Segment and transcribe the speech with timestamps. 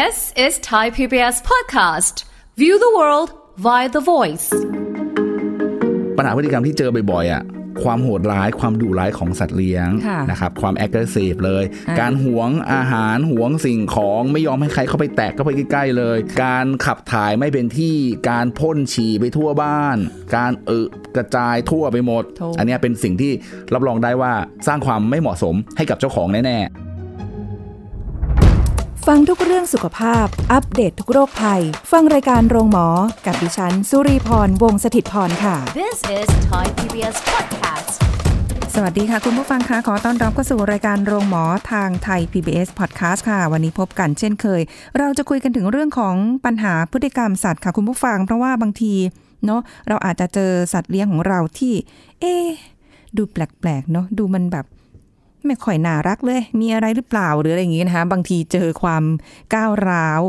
[0.00, 2.24] This is Thai PBS podcast.
[2.56, 3.28] View the world
[3.66, 4.48] via the voice.
[6.16, 7.42] ปัญหาพฤติกรรมที่เจอบ่อยๆอะ
[7.82, 17.96] ความโหดร้ายความดุร้ายของสัตว์เลี้ยงค่ะนะครับความ aggressive เลยอ่าการหวงอาหารหวงสิ่งของไม่ยอมให้ใครเข้าไปแตะเข้าไปใกล้ๆเลย การขับถ่ายไม่เป็นที่
[18.30, 19.96] การพ่นฉี่ไปทั่วบ้าน
[20.36, 23.32] การเอะกระจายทั่วไปหมดโถอันเนี้ยเป็นสิ่งที่
[23.74, 24.32] รับรองได้ว่า
[24.66, 26.91] สร้างความไม่เหมาะสมให้กับเจ้าของแน่ๆ
[29.08, 31.62] ฟังทุกเรื่องสุขภาพ อัปเดตททุกโรคภัย
[31.92, 32.86] ฟังรายการโรงหมอ
[33.26, 37.92] กับดิฉัน สุรีพร วงศิตพรค่ะ This is Thai PBS podcast.
[38.74, 44.60] สวัสดีค่ะ คุณผู้ฟังคะขอต้อนรับเข้าสู่รายการโรงหมอทางไทย PBS Podcast ค่ะ วันนี้พบกันเช่นเคย
[44.98, 48.94] เราจะคุยกันถึงเรื่องของปัญหาพฤติกรรมสัตว์ค่ะ คุณผู้ฟัง เพราะว่าบางที
[49.46, 51.74] เนาะเราอาจจะเจอสัตว์เลี้ยงของเราที่
[52.20, 52.46] เอ๊ะ
[53.16, 54.66] ดูแปลกๆเนาะดูมันแบบ
[55.46, 59.04] ไม่ค่อยน่ารักเลย มีอะไรหรือเปล่าหรืออะไรอย่างงี้นะคะ บางทีเจอความ
[59.54, 60.20] ก้าวร้าว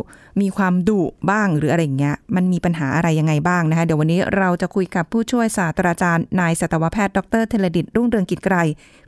[0.42, 8.56] มีความดุบ้างหรืออะไรอย่างเงี้ย มันมีปัญหาอะไรยังไงบ้างนะคะ เดี๋ยววันนี้เราจะคุยกับผู้ช่วยศาสตราจารย์นายสัตวแพทย์ดรเทเลดิตรุ่งเรืองกิจไกร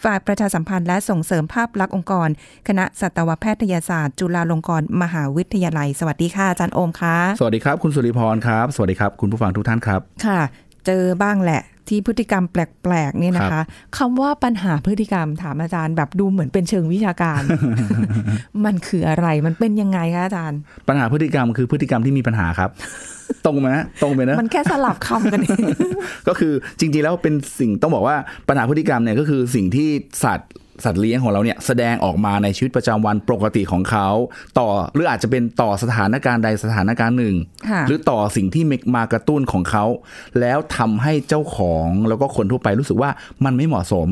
[0.04, 2.30] ฝ่ายประชาสัมพันธ์และส่งเสริมภาพลักษณ์องค์กร
[2.68, 10.42] คณะสัตวแพทยศาสตร์ จุฬาลงกรณ์มหาวิทยาลัย สวัสดีค่ะอาจารย์โอมค่ะ สวัสดีครับ คุณสุริพรครับ สวัสดีครับ คุณผู้ฟังทุกท่านครับ ค่ะ
[10.86, 13.62] เจอบ้างแหละ ที่พฤติกรรมแปลกๆนี่นะคะ
[13.98, 17.42] คำว่าปัญหาพฤติกรรมถามอาจารย์แบบดูเหมือนเป็นเชิงวิชาการ
[18.66, 22.70] มันคืออะไรมันเป็นยังไงคะอาจารย์ ปัญหาพฤติกรรมคือพฤติกรรมที่มีปัญหาครับ
[23.46, 25.66] ตรงไหมนะตรงไปนะมันแค่สลับคำกันเอง
[26.28, 28.16] ก็คือจริงๆแล้วเป็นสิ่งต้องบอกว่า
[28.48, 29.90] ปัญหาพฤติกรรมเนี่ยก็คือสิ่งที่
[30.24, 30.52] สัตว์
[30.84, 34.08] สัตว์เลี้ยงของเราเนี่ยแสดงออกมาในชีวิตประจำวันปกติของเขา
[34.60, 37.36] ต่อหรืออาจจะเป็นต่อสถานการณ์ใดสถานการณ์หนึ่ง
[37.70, 38.64] ค่ะหรือต่อสิ่งที่
[38.96, 39.86] มากระตุ้นของเขา
[40.40, 43.10] แล้วทำให้เจ้าของแล้วก็คนทั่วไปรู้สึกว่า
[43.46, 44.08] มันไม่เหมาะสม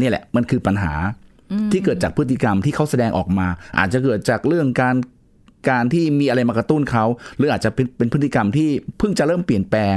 [0.00, 0.92] นี่แหละมันคือปัญหา
[1.72, 4.94] ที่เกิดจากพฤติกรรมที่เขาแสดงออกมา อาจจะเกิดจากเรื่องการ
[5.70, 7.04] การที่มีอะไรมากระตุ้นเขา
[7.36, 9.96] หรืออาจจะเป็นเป็นพฤติกรรมที่เพิ่งจะเริ่มเปลี่ยนแปลง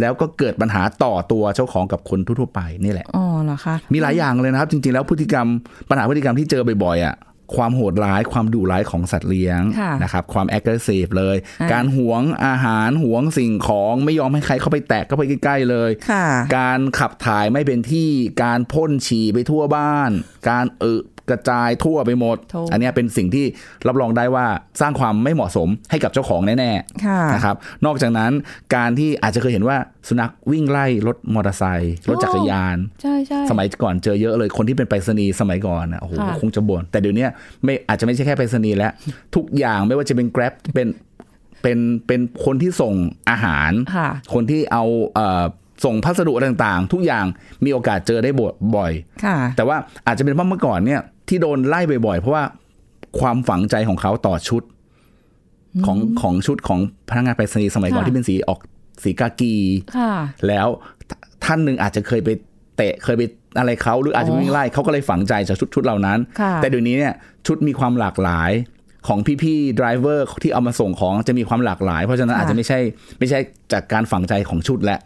[0.00, 5.46] แล้วก็เกิดปัญหาต่อตัวเจ้าของกับคนทั่วๆไปนี่แหละอ๋อเหรอคะมีหลายอย่างเลยนะครับ จริงๆ แล้วพฤติกรรม
[5.88, 7.16] ปัญหาพฤติกรรมที่เจอบ่อยๆอะ
[7.56, 18.08] ความโหดร้ายความดุร้ายของสัตว์เลี้ยงค่ะนะครับความ aggressive เลยอ่าการหวงอาหารหวงสิ่งของไม่ยอมให้ใครเข้าไปแตะเข้าไปใกล้ๆเลยค่ะการขับถ่ายไม่เป็นที่
[18.42, 20.10] การพ่นฉี่ไปทั่วบ้าน
[20.50, 23.44] การเอะ กระจายทั่วไปหมดโถอันเนี้ยเป็นสิ่งที่
[23.88, 24.46] รับรองได้ว่า
[24.80, 27.56] สร้างความไม่เหมาะสมให้กับเจ้าของแน่ๆค่ะนะครับ
[27.86, 28.32] นอกจากนั้น
[28.74, 29.76] การที่อาจจะเคยเห็นว่า
[30.08, 37.26] สุนัขวิ่งไล่รถมอเตอร์ไซค์รถจักรยานใช่ใช่สมัยก่อนเจอเยอะเลยคนที่เป็นไปรษณีย์สมัยก่อนนะโอ้โหค่ะคงจะบ่นแต่เดี๋ยวนี้
[37.64, 38.92] ไม่อาจจะไม่ใช่แค่ไปรษณีย์แล้ว
[39.34, 40.88] ทุกอย่างไม่ว่าจะเป็น Grab เป็น
[41.62, 42.94] เป็นเป็นคนที่ส่ง
[43.30, 44.84] อาหารค่ะคนที่เอา
[45.14, 45.44] เอ่อ
[45.84, 47.24] ส่งพัสดุอะไรต่างๆ ทุกอย่าง
[47.64, 48.30] มีโอกาสเจอได้
[48.76, 48.92] บ่อย
[49.24, 49.76] ค่ะแต่ว่า
[50.06, 52.44] อาจจะเป็นเพราะเมื่อก่อนเนี่ย ที่โดนไล่บ่อยๆ เพราะว่า
[53.20, 54.62] ความฝังใจของเขาต่อชุด
[55.86, 58.60] ของของชุดของพนักงานไปรษณีย์สมัยก่อนค่ะที่เป็นสีออก
[59.02, 59.54] สีกากี
[59.96, 60.12] ค่ะ
[60.48, 60.68] แล้ว
[61.10, 61.12] ท
[61.44, 62.28] ท่านหนึ่งอาจจะเคยไป
[62.76, 63.22] เตะเคยไป
[63.58, 67.14] อะไรเขาหรืออาจจะอ๋อวิ่งไล่เขาก็เลยฝังใจจากชุดชุดเหล่านั้นค่ะแต่เดี๋ยวนี้เนี่ย
[67.46, 68.52] ชุดมีความหลากหลาย
[69.08, 72.78] ของพี่ๆ driver ที่เอามาส่งของจะมีความหลากหลาย เพราะฉะนั้นค่ะอาจจะไม่ใช่
[73.18, 73.38] ไม่ใช่
[73.72, 75.00] จากการฝังใจของชุดแล้ว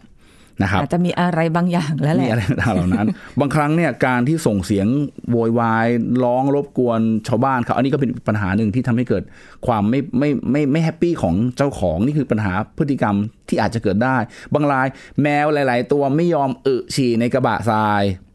[0.61, 3.07] นะครับอาจจะมีอะไรบางอย่างแล้วแหมีละอะไรต่างๆเหล่านั้น
[3.39, 4.87] บางครั้งเนี่ยการที่ส่งเสียง
[5.31, 5.87] โวยวาย
[6.23, 9.23] ร้องรบกวนชาวบ้านเขาอันนี้ก็เป็นปัญหาหนึ่งที่ทำให้เกิด
[9.67, 13.15] ความไม่ไม่ไม่ไม่ happy ของเจ้าของนี่คือปัญหาพฤติกรรม
[13.49, 14.17] ที่อาจจะเกิดได้
[14.53, 14.87] บางราย
[15.21, 18.30] แมวหลาย ๆ ตัวไม่ยอมอึฉี่ในกระบะทรายอ่า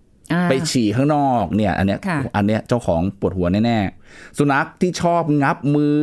[0.48, 5.98] ไปฉี่ข้างนอกเนี่ย อันเนี้ยค่ะอันเนี้ยเจ้าของปวดหัวแน่ๆสุนัขที่ชอบงับมือ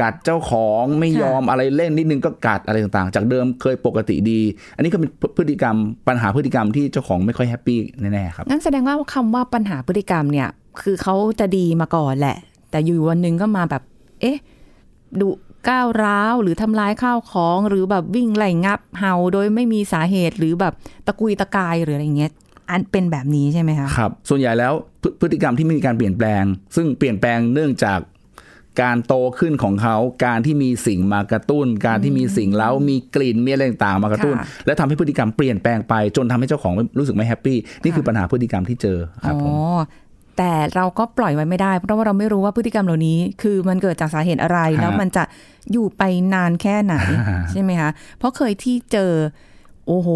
[0.00, 4.40] กัดเจ้าของไม่ยอมอะไรเล่นนิดนึงก็กัดอะไรต่างๆ จากเดิมเคยปกติดี
[4.76, 5.76] อันนี้ก็เป็นพฤติกรรม
[6.08, 10.48] ปัญหาพฤติกรรมที่เจ้าของไม่ค่อย happy แน่ๆครับงั้นแสดงว่าคำว่าปัญหาพฤติกรรมเนี่ย
[10.82, 12.36] คือเขาจะดีมาก่อนแหละ
[12.70, 13.82] แต่อยู่วันหนึ่งก็มาแบบ
[14.20, 14.38] เอ๊ะ
[15.20, 15.30] ดุ
[15.68, 20.74] ก้าวร้าวหรือทำร้ายข้าวของ หรือแบบวิ่งไล่งับเห่าโดยไม่มีสาเหตุหรือแบบ
[21.06, 22.32] ตะกุยตะกายหรืออะไรเงี้ย
[22.70, 24.72] อันเป็นแบบนี้ใช่ไหมคะครับ ส่วนใหญ่แล้ว
[25.02, 26.44] พฤพฤติกรรมที่ไม่มีการเปลี่ยนแปลง
[26.76, 28.00] ซึ่งเปลี่ยนแปลงเนื่องจาก
[28.82, 39.58] การโตขึ้นของเขา การที่มีสิ่งมากระตุ้น การที่มีสิ่งเล้ามีกลิ่นมีอะไรต่างๆมากระตุ้นค่ะและทำให้พฤติกรรมเปลี่ยนแปลงไป จนทำให้เจ้าของรู้สึกไม่แฮปปี้นี่คือปัญหาพฤติกรรมที่เจอครับผมอ๋อ
[40.38, 45.24] แต่เราก็ปล่อยไว้ไม่ได้ เพราะว่าเราไม่รู้ว่าพฤติกรรมเหล่านี้ คือมันเกิดจากสาเหตุอะไรฮะแล้วมันจะ
[45.72, 46.02] อยู่ไป
[46.34, 46.94] นานแค่ไหน
[47.50, 49.12] ใช่ไหมคะเพราะเคยที่เจอ
[49.86, 50.08] โอ้โห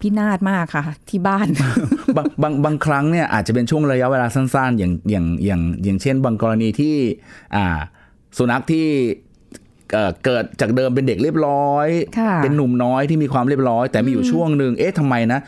[0.00, 1.46] พินาศมากค่ะ ที่บ้าน
[2.16, 6.96] บางบางบางครั้งเนี่ยอาจจะเป็นช่วงระยะเวลาสั้น ๆ อย่างอย่างอย่างอย่างเช่น บางกรณีที่
[7.56, 7.78] อ่า
[8.36, 8.86] สุนัขที่
[9.92, 15.40] เอ่อเกิดจากเดิมเป็นเด็กเรียบร้อยค่ะเป็นหนุ่มน้อยที่มีความเรียบร้อย แต่มีอยู่ช่วงหนึ่งเอ๊ะทำไมนะ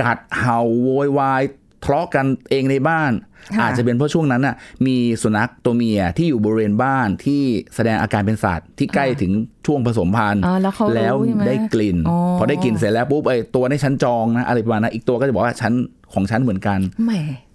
[0.00, 1.42] กัดเห่าโวยวาย
[1.84, 3.12] ทะเลาะกันเองในบ้าน
[3.56, 4.54] ค่ะอาจจะเป็นเพราะช่วงนั้นน่ะ
[4.86, 7.42] มีสุนัขตัวเมียที่อยู่บริเวณบ้านที่
[7.74, 9.32] แสดงอาการเป็นสัตว์ที่ใกล้ถึง
[9.66, 15.72] ช่วงผสมพันธุ์อ๋อแล้วเขารู้แล้วใช่ไหมได้กลิ่นอ๋อพอได้กลิ่นเสร็จแล้วปุ๊บไอ้ตัวในชั้นจองนะอะไรประมาณนั้นอีกตัวก็จะบอกว่าชั้น
[16.14, 17.12] ของฉันเหมือนกันแหม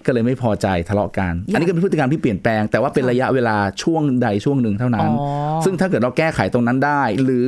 [0.07, 5.27] ก็เลยไม่พอใจทะเลาะกันอยากอันนี้ก็เป็นพฤติกรรมที่เปลี่ยนแปลง แต่ว่าเป็นค่ะระยะเวลาช่วงใดช่วงหนึ่งเท่านั้นอ๋อ
[5.63, 7.47] ซึ่งถ้าเกิดเราแก้ไขตรงนั้นได้ หรือ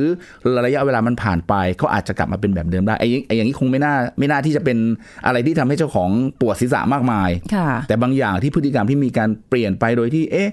[0.66, 4.78] ระยะเวลามันผ่านไปเขาอาจจะกลับมาเป็นแบบเดิมได้ไอ้ไอ้อย่างนี้คงไม่น่าไม่น่าที่จะเป็น
[5.26, 6.10] อะไรที่ทำให้เจ้าของ
[6.40, 10.50] ปวดศีรษะมากมายค่ะแต่บางอย่างที่พฤติกรรมที่มีการเปลี่ยนไปโดยที่ เอ๊ะ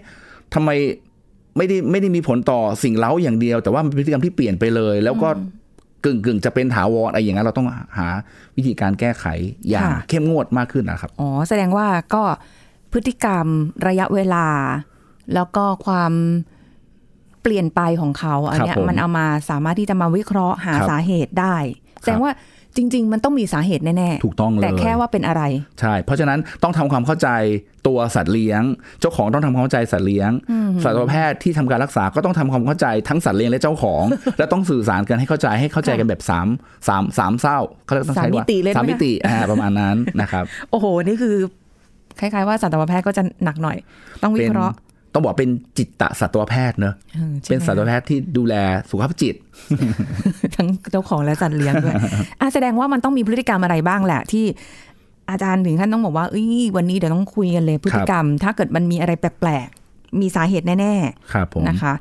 [0.54, 0.70] ทำไม
[1.58, 5.30] ไม่ได้ไม่ได้มีผลต่อสิ่งเล้าอย่างเดียว แต่ว่ามันเป็นพฤติกรรมที่เปลี่ยนไปเลย แล้วก็
[6.08, 7.68] กึ่งกึ่งๆจะเป็นถาวรอะไรอย่างนั้นเราต้อง
[7.98, 8.08] หา
[8.58, 9.26] วิธีการแก้ไข
[9.70, 12.24] อย่างค่ะเข้มงวดมากขึ้นนะครับ อ๋อ แสดงว่าก็
[12.92, 13.46] พฤติกรรม
[13.88, 14.48] ระยะเวลา
[15.34, 16.14] แล้วก็ความ
[17.42, 21.56] เปลี่ยนไปของเขาอันเนี้ยผมมันเอามาสามารถที่จะมาวิเคราะห์หาครับสาเหตุได้
[22.02, 22.34] แสดงว่า
[22.78, 25.44] จริง ๆ มันต้องมีสาเหตุแน่ถูกต้องเลยแต่แค่ว่าเป็นอะไร
[25.80, 27.30] ใช่ เพราะฉะนั้นต้องทำความเข้าใจ
[27.88, 28.62] ตัวสัตว์เลี้ยง
[29.02, 30.32] เจ้าของต้องทำความเข้าใจสัตว์เลี้ยง
[30.84, 34.04] สัตวแพทย์ที่ทำการรักษาก็ต้องทำความเข้าใจทั้งสัตว์เลี้ยงและเจ้าของ
[34.38, 36.48] และต้องสื่อสารกันให้เข้าใจให้เข้าใจกันแบบสาม
[36.88, 41.36] สามสามเศร้าเขาเรียกต้องใช้สามมิว่าติเลยสามไหมมิติอ่าประมาณนั้นนะครับ โอ้โหนี่คือ
[42.20, 43.78] คล้ายๆว่าสัตวแพทย์ก็จะหนักหน่อย
[44.24, 44.76] ต้องวิเป็นเคราะห์
[45.18, 48.56] ต้องบอกเป็นจิตตสัตวแพทย์เนอะออใช่ไหมเป็นสัตวแพทย์ที่ดูแล
[48.90, 49.36] สุขภาพจิต
[50.56, 51.96] ทั้งเจ้าของและสัตว์เลี้ยงด้วย
[52.42, 54.46] อะแสดงว่ามันต้องมีพฤติกรรมอะไรบ้างแหละที่
[55.30, 60.94] อาจารย์ถึงขั้นต้องบอกว่าเอ้ยวันนี้เดี๋ยวต้องคุยกันเลย พฤติกรรม ถ้าเกิดมันมีอะไรแปลกๆ มีสาเหตุแน่
[61.34, 61.94] ครับผมๆนะคะ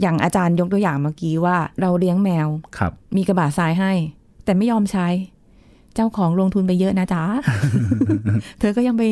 [0.00, 2.48] อย่างอาจารย์ยกตัวอย่างเมื่อกี้ว่า เราเลี้ยงแมว
[2.78, 3.92] ครับ มีกระบะทรายให้
[4.44, 5.08] แต่ไม่ยอมใช้
[5.94, 7.24] เจ้าของลงทุนไปเยอะนะจ๊ะ
[8.58, 9.02] เธอก็ยังไป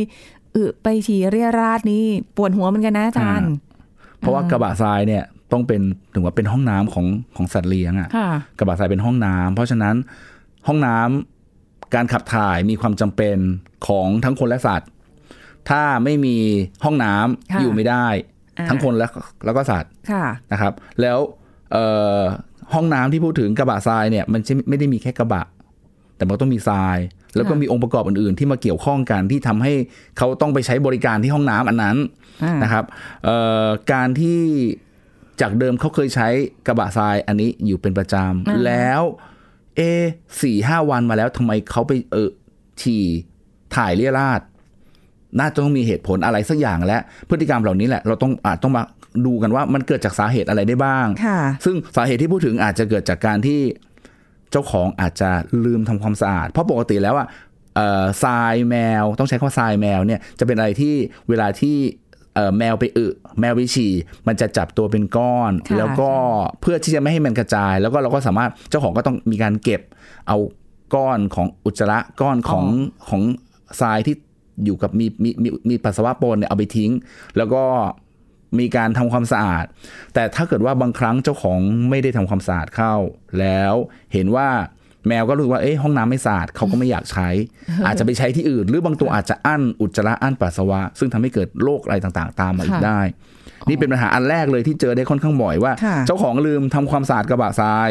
[0.57, 2.05] อึไปฉี่เรียราดนี่
[2.37, 3.51] ปวดหัวเหมือนกันนะอาจารย์
[4.19, 5.83] เพราะว่ากระบะทรายเนี่ยต้องเป็น
[6.15, 7.07] ถึงว่าเป็นห้องน้ำของ
[7.37, 8.29] ของสัตว์เลี้ยงอะค่ะ
[8.59, 9.95] กระบะทรายเป็นห้องน้ำเพราะฉะนั้น
[10.67, 13.37] ห้องน้ำการขับถ่ายมีความจำเป็น
[13.87, 14.89] ของทั้งคนและสัตว์
[15.71, 16.37] ถ้าไม่มี
[16.85, 18.07] ห้องน้ำค่ะอยู่ไม่ได้
[18.59, 19.07] อ่าทั้งคนและ
[19.45, 21.19] แล้วก็สัตว์ค่ะนะครับ แล้ว
[21.73, 21.87] เอ่
[22.17, 22.21] อ
[22.75, 25.45] ห้องน้ำที่พูดถึงกระบะทรายเนี่ย มันจะไม่ได้มีแค่กระบะ
[26.17, 26.97] แต่มันต้องมีทราย
[27.37, 29.73] แล้วก็ค่ะมีองค์ประกอบอื่น ๆ ที่มาเกี่ยวข้องกันที่ทำให้
[30.19, 31.97] เขาต้องไปใช้บริการที่ห้องน้ำอันนั้น
[32.45, 32.85] อ่านะครับ
[33.25, 34.41] เอ่อการที่
[35.41, 36.29] จากเดิมเขาเคยใช้
[36.67, 39.03] กระบะทรายอันนี้อยู่เป็นประจอ่าำแล้ว
[39.77, 39.81] เอ
[40.43, 42.31] สี่ห้าวันมาแล้วทำไมเขาไปเออ
[42.81, 43.05] ฉี่
[43.77, 44.41] ถ่ายเลี่ยราด
[45.39, 46.99] น่าจะต้องมีเหตุผลอะไรสักอย่างและ
[47.29, 48.83] พฤติกรรมเหล่านี้แหละ เราต้องอาจต้องมา
[49.27, 53.61] ดูกันว่ามันเกิดจากสาเหตุอะไรได้บ้างค่ะซึ่งสาเหตุที่พูดถึงอาจจะเกิดจากการที่
[54.55, 55.31] เจ้าของอาจจะ
[55.65, 57.27] ลืมทำความสะอาด เพราะปกติแล้วอะ
[57.77, 60.95] เอ่อทรายแมวต้องใช้คำว่าทรายแมวเนี่ยจะเป็นอะไรที่
[61.29, 61.77] เวลาที่
[62.35, 63.07] เอ่อแมวไปอึ
[63.41, 63.93] แมวไปฉี่
[64.27, 66.11] มันจะจับตัวเป็นก้อนค่ะแล้วก็
[66.61, 69.81] เพื่อที่จะไม่ให้มันกระจาย แล้วก็เราก็สามารถเจ้าของก็ต้องมีการเก็บ
[70.29, 70.39] เอา
[70.95, 72.67] ก้อนของอุจจาระก้อนของ
[73.09, 73.23] ของ
[73.81, 74.15] ทรายที่
[74.65, 76.91] อยู่กับมีมีมีมีปัสสาวะปนเนี่ยเอาไปทิ้ง
[77.37, 77.63] แล้วก็
[78.59, 79.65] มีการทำความสะอาด
[80.15, 81.61] แต่ถ้าเกิดว่าบางครั้งเจ้าของ
[81.91, 82.95] ไม่ได้ทำความสะอาดเข้า
[83.41, 83.75] แล้ว
[84.13, 84.49] เห็นว่า
[85.09, 87.29] แมวก็รู้สึกว่าเอ๊ะห้องน้ำไม่สะอาดเขาก็ไม่อยากใช้
[87.87, 93.01] อาจจะไปใช้ที่อื่น หรือบางตัวอาจจะอั้นอุจจาระอั้นปัสสาวะ ซึ่งทำให้เกิดโรคอะไรต่างๆ ตามมาอีกค่ะได้
[93.69, 97.91] นี่เป็นปัญหาอันแรกเลยที่เจอได้ค่อนข้างบ่อยว่าค่ะเจ้าของลืมทำความสะอาดกระบะทราย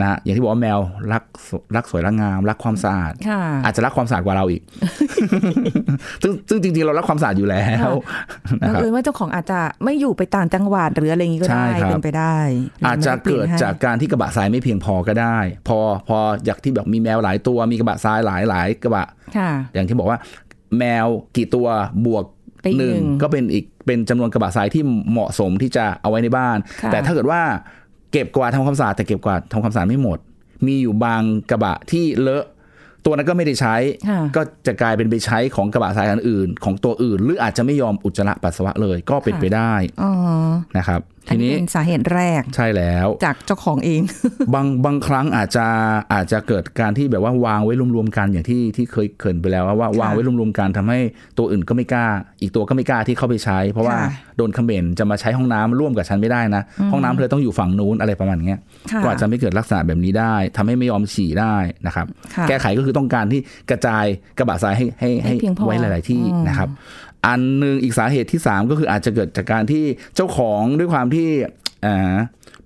[0.00, 0.78] นะฮะอย่างที่บอกว่าแมว
[1.12, 4.62] รักสรักสวยรักงาม รักความสะอาดค่ะอาจจะรักความสะอาดกว่าเราอีก
[6.22, 7.90] ซึ่งซึ่งจริงๆเรารักความสะอาดอยู่แล้ว
[8.62, 12.36] บันะงครับเอิญว่าเจ้าของอาจจะไม่อยู่ไปต่างจังหวัดหรืออะไรอย่างนี้ก็ใช่ได้ครับเป็นไปได้
[12.86, 15.78] อาจจะเกิดจากการที่กระบะทรายไม่เพียงพอก็ได้ พอ
[16.08, 16.18] พอ
[16.48, 19.06] จากที่แบบมีแมวหลายตัวมีกระบะทรายหลายหลายกระบะ
[19.36, 20.18] ค่ะอย่างที่บอกว่า
[20.78, 21.06] แมว
[21.36, 21.66] กี่ตัว
[22.06, 22.24] บวก
[22.62, 27.40] ไปอีกหนึ่งหนึ่งก็เป็นอีกเป็นจำนวนกระบะทรายที่เหมาะสมที่จะเอาไว้ในบ้านค่ะแต่ถ้าเกิดว่า
[28.16, 30.18] เก็บกวาดทำความสะอาดแต่เก็บกวาดทำความสะอาดไม่หมด
[30.66, 32.44] มีอยู่บางกระบะที่เลอะ
[33.04, 33.76] ตัวนั้นก็ไม่ได้ใช้
[34.08, 40.12] ค่ะก็จะกลายเป็นไปใช้ของกระบะทรายอันอื่น ของตัวอื่น หรืออาจจะไม่ยอมอุจจาระปัสสาวะเลยก็เป็นค่ะไปได้อ๋อ
[40.76, 44.00] นะครับอั ทีนนี้นี้เป็นสาเหตุแรกใช่แล้วจากเจ้าของเอง
[44.54, 45.66] บางบางครั้งอาจจะ
[46.12, 50.98] อาจจะเกิดการที่แบบว่าวางไว้รวมๆกันอย่างที่ที่เคยเกรินไปแล้วว่าว่าวางไว้รวมๆกันทำให้
[51.38, 52.06] ตัวอื่นก็ไม่กล้า
[52.42, 58.60] อีกตัวก็ไม่กล้าที่เข้าไปใช้ เพราะว่าค่ะโดนคอมเขมนต์จะมาใช้ห้องน้ำร่วมกับฉันไม่ได้นะ ห้องน้ำเธอต้องอยู่ฝั่งนู้นอะไรประมาณเนี้ย
[58.92, 61.54] ค่ะก็อาจจะไม่เกิดลักษณะแบบนี้ได้ทำให้ไม่ยอมฉี่ได้
[61.86, 63.40] นะครับค่ะแก้ไขก็คือต้องการที่
[63.70, 64.04] กระจาย
[64.38, 66.68] กระบะทรายให้ให้ให้เพียงพอไว้หลาย ๆที่อืมนะครับ
[67.28, 69.84] อันหนึ่งอีกสาเหตุที่ 3 ก็คืออาจจะเกิดจากการที่
[70.16, 71.28] เจ้าของด้วยความที่
[71.86, 72.16] อ่า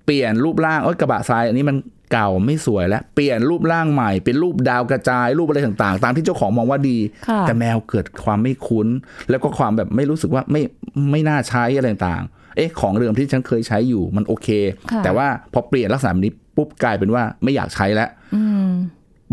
[0.05, 1.77] เปลี่ยนรูปร่างเอ้ยกระบะทราย อันนี้มัน
[2.13, 6.99] เก่าไม่สวยแล้วเปลี่ยนรูปร่างใหม่ เป็นรูปดาวกระจายรูปอะไรต่างๆ ตามที่เจ้าของมองว่าดี
[7.29, 8.89] ค่ะแต่แมวเกิดความไม่คุ้น
[9.31, 10.63] แล้วก็ความแบบไม่รู้สึกว่าไม่
[11.11, 14.49] ไม่น่าใช้อะไรต่างๆ เอ๊ะของเดิมที่ฉันเคยใช้อยู่มันโอเค
[14.91, 18.69] ค่ะแต่ว่าพอเปลี่ยนลักษณะแบบนี้ปุ๊บกลายเป็นว่าไม่อยากใช้แล้วอืม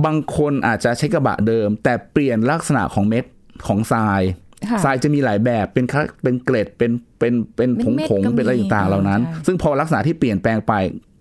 [0.06, 3.26] บางคนอาจจะใช้กระบะเดิม แต่เปลี่ยนลักษณะของเม็ด
[3.68, 4.47] ของทรายค่ะ
[4.84, 10.74] ทรายจะมีหลายแบบเป็นคะเป็นเกล็ดเป็นเป็นเป็นผงเม็ดผงๆก็มีเป็นอะไรต่างๆเหล่านั้นใช่ซึ่งพอลักษณะที่เปลี่ยนแปลงไป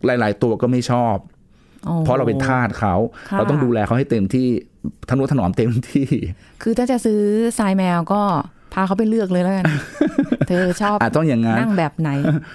[0.06, 1.16] หลาย ๆ ตัวก็ไม่ชอบ
[1.86, 2.94] โอ้เพราะเราเป็นทาสเขา
[3.30, 4.46] ค่ะเราต้องดูแลเขาให้เต็มที่
[5.08, 6.06] ทนุถนอมเต็มที่
[6.62, 7.20] คือถ้าจะซื้อ
[7.58, 8.22] ทรายแมวก็
[8.74, 9.64] พาเขาไปเลือกเลยแล้วกัน
[10.48, 12.10] เธอชอบอาจต้องอย่างนั้นนั่งแบบไหน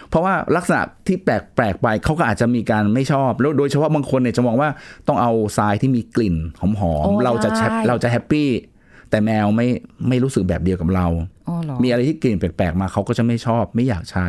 [0.10, 4.70] เพราะว่าลักษณะที่แปลกแปลกไปเขาก็อาจจะมีการไม่ชอบ แล้วโดยเฉพาะบางคนเนี่ยจะมองว่า
[5.08, 8.48] ต้องเอาทรายที่มีกลิ่นหอมโอ้ๆเราจะแฮปได้เราจะแฮปปี้
[9.12, 9.68] แต่แมวไม่
[10.10, 11.08] ไม่รู้สึกแบบเดียวกับเรา
[11.48, 14.28] อ๋อเหรอมีอะไรที่กลิ่นแปลกๆมาเขาก็จะไม่ชอบไม่อยากใช้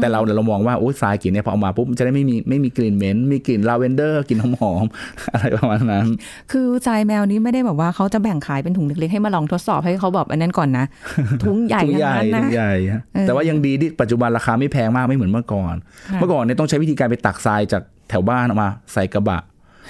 [0.00, 6.06] แต่เราเนี่ยเรามองว่าโอ้ยทรายกลิ่นเนี่ยพอเอามาปุ๊บมันจะได้ไม่มีไม่มีกลิ่นเหม็นมีกลิ่นลาเวนเดอร์กลิ่นหอมๆอะไรประมาณนั้น
[6.52, 10.84] คือทรายแมวนี้ไม่ได้แบบว่าเขาจะแบ่งขายเป็นถุงเล็กๆให้มาลองทดสอบให้เขาแบบอันนั้นก่อนนะ
[11.44, 15.74] ถุงใหญ่ถุงใหญ่ทั้งนั้นนะถุงใหญ่ฮะเออแต่ว่ายังดีที่ปัจจุบันราคาไม่แพงมากไม่เหมือนเมื่อก่อน
[16.10, 19.40] ค่ะเมื่อก่อนเนี่ยต้องใช้วิธีการไปตักทรายจากแถวบ้านเอามาใส่กระบะ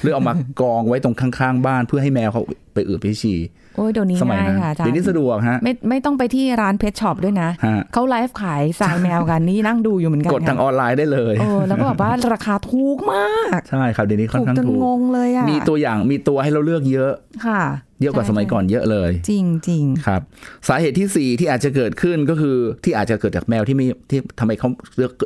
[0.02, 2.42] หรือเอามากองไว้ตรงข้างๆ บ้านเพื่อให้แมวเขา
[2.74, 3.38] ไปอึไปฉี่
[3.69, 17.12] โอ้ยเดี๋ยวนี้สมัยง่ายนั้นค่ะอาจารย์เดี๋ยวนี้สะดวกฮะไม่ไม่ต้องไปที่ร้าน pet shop ด้วยนะฮะเขาไลฟ์ขายทรายแมวกันนี่นั่งดูอยู่เหมือนกันกดทางอค่ะอนไลน์ได้เลยเออแล้วก็แบบว่าราคาถูกมาก ใช่ครับเดี๋ยวนี้ค่อนถูกข้างจนถูกงงเลยอะมีตัวอย่างมีตัวให้เราเลือกเยอะ
[17.46, 17.62] ค่ะ
[18.02, 20.22] เยอะกว่าใช่สมัยก่อนเยอะเลย จริงจริงครับ
[20.68, 24.68] สาเหตุที่สี่ที่อาจจะเกิดขึ้นก็คือที่อาจจะเกิดจากแมวที่ไม่ที่ทำไมเขา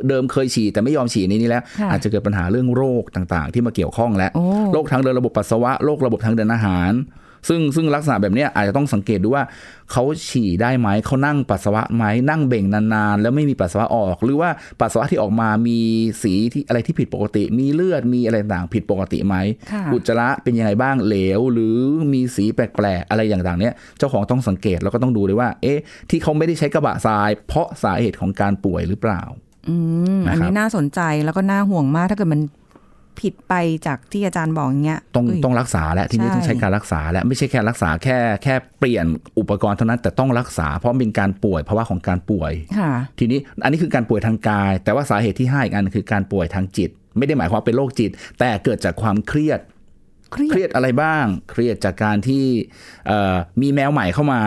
[0.09, 4.43] เดิมเคยฉี่แต่ไม่ยอมฉี่ในนี้แล้วค่ะอาจจะเกิดปัญหาเรื่องโรคต่างๆ ที่มาเกี่ยวข้องแล้วโอ้
[4.73, 6.91] โรคทางเดินระบบปัสสาวะโรคระบบทางเดินอาหาร
[7.47, 9.43] ซึ่งซึ่งลักษณะแบบเนี้ยอาจจะต้องสังเกตดูว่า
[9.91, 14.49] เขาฉี่ได้ไหมเขานั่งปัสสาวะไหมนั่งเบ่งนานๆ แล้วไม่มีปัสสาวะออก หรือว่า
[14.79, 15.79] ปัสสาวะที่ออกมามี
[16.23, 19.35] สีที่อะไรที่ผิดปกติ มีเลือดมีอะไรต่างผิดปกติไหม
[19.71, 21.75] ค่ะอุจจาระเป็นยังไงบ้างเหลว หรือ
[22.13, 29.21] มีสีแปลกๆอะไรอย่างต่างๆเนี้ยเจ้าของต้องสังเกตแล้วก็ต้องดูเลยว่า เอ๊ะ ที่เขาไม่ได้ใช้กระบะทราย เพราะสาเหตุของการป่วยหรือเปล่า
[29.69, 29.75] อื
[30.19, 32.41] มนะครับอันนี้น่าสนใจแล้วก็น่าห่วงมากถ้าเกิดมัน
[33.21, 33.53] ผิดไป
[33.87, 39.05] จากที่อาจารย์บอกอย่างเงี้ยต้องเยต้องรักษาและที่นี่ใช่ต้องใช้การรักษาและไม่ใช่แค่รักษาแค่แค่เปลี่ยน
[39.39, 49.59] อุปกรณ์เท่านั้นแต่ต้องรักษาเพราะเป็นการป่วยภาวะของการป่วยค่ะทีนี้อันนี้คือการป่วยทางกาย แต่ว่าสาเหตุที่ห้าอีกอันคือการป่วยทางจิต ไม่ได้หมายความเป็นโรคจิต แต่เกิดจากความเครียด
[50.31, 52.43] เครียดเครียดอะไรบ้าง เครียดจากการที่
[53.07, 54.41] เอ่อมีแมวใหม่เข้ามา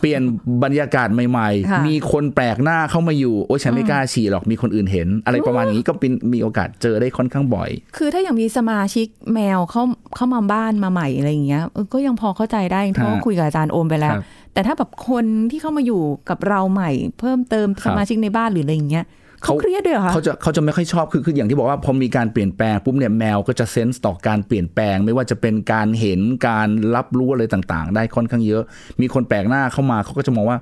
[0.00, 0.22] เปลี่ยน
[0.64, 9.82] บรรยากาศใหม่ค่ะๆมีคนแปลกหน้าเข้ามาอยู่ โอ้ยฉันไม่กล้าฉี่หรอกมีคนอื่นเห็น อะไรประมาณนี้ก็เป็นมีโอกาสเจอได้ค่อนข้างบ่อย คือถ้าอย่างมีสมาชิกแมวเข้า
[10.16, 16.90] เข้ามาบ้านมาใหม่อะไรอย่างเงี้ยเออก็ยังพอเข้าใจได้เพราะว่าฮะคุยกับอาจารย์โอมไปแล้วครับแต่ถ้าแบบคนที่เข้ามาอยู่กับเราใหม่
[17.20, 19.04] เพิ่มเติมคสรับมาชิกในบ้านหรืออะไรอย่างเงี้ย
[19.44, 28.62] เขาเครียดด้วยเหรอคะเขาจะเขาจะไม่ค่อยชอบคือคืออย่างที่บอกว่าพอมีการเปลี่ยนแปลงปุ๊บเนี่ยแมวก็จะเซนส์ต่อการเปลี่ยนแปลง ไม่ว่าจะเป็นการเห็นการรับรู้อะไรต่างๆ ได้ค่อนข้างเยอะ
[29.00, 30.58] มีคนแปลกหน้าเข้ามาเขาก็จะมองว่า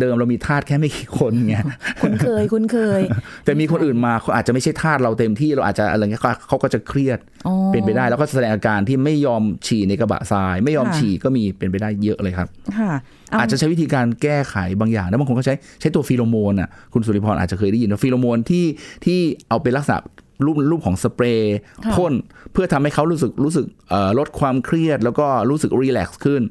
[0.00, 1.56] เดิมเรามีทาสแค่ไม่กี่คนไง
[2.02, 3.00] คุ้นเคยคุ้นเคย
[3.44, 12.48] แต่มีคนอื่นมาเขาอาจจะไม่ใช่ทาสเราเต็มที่เราอาจจะอะไรเงี้ยเขาเขาก็จะเครียดอ๋อเป็นไปได้แล้วก็แสดงอาการที่ไม่ยอมฉี่ในกระบะทราย ไม่ยอมค่ะฉี่ก็มีเป็นไปได้เยอะเลยครับ
[12.78, 12.92] ค่ะ
[13.30, 18.66] อาจจะใช้วิธีการแก้ไขบางอย่างแล้วบางคนก็ใช้ใช้ตัวฟีโรโมนอะคุณสุริพรอาจจะเคยได้ยินว่าฟีโรโมนที่
[19.04, 19.98] ที่เอาเป็นลักษณะ
[20.44, 22.12] รูปรูปของสเปรย์ค่ะพ่น
[22.52, 26.42] เพื่อทำให้เขารู้สึกรู้สึกเอ่อลดความเครียดแล้วก็รู้สึก relax ขึ้น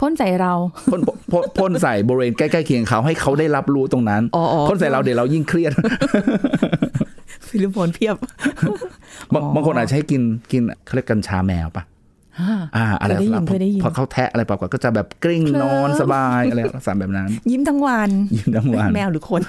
[0.00, 0.52] พ่นใส่เรา
[0.90, 1.00] พ่น
[1.32, 5.72] พ่นพ่นใส่บริเวณใกล้ๆเคียงเขาให้เขาได้รับรู้ตรงนั้นอ๋ออ๋อพ่นใส่เราเดี๋ยวเรายิ่งเครียด
[7.48, 8.16] ฟิลิปโนเพียบ
[9.32, 11.82] บางบางคนอาจจะให้กินกินเขาเรียกกัญชาแมวปะ
[12.76, 19.42] อ่าอะไรเคยได้ยินเคยได้ยินพอเขาแทะอะไรปรากฏก็จะแบบกลิ้งเคลิ้มนอนสบายอะไรลักษณะแบบนั้น ยิ้มทั้งวัน ยิ้มทั้งวัน แมวหรือคน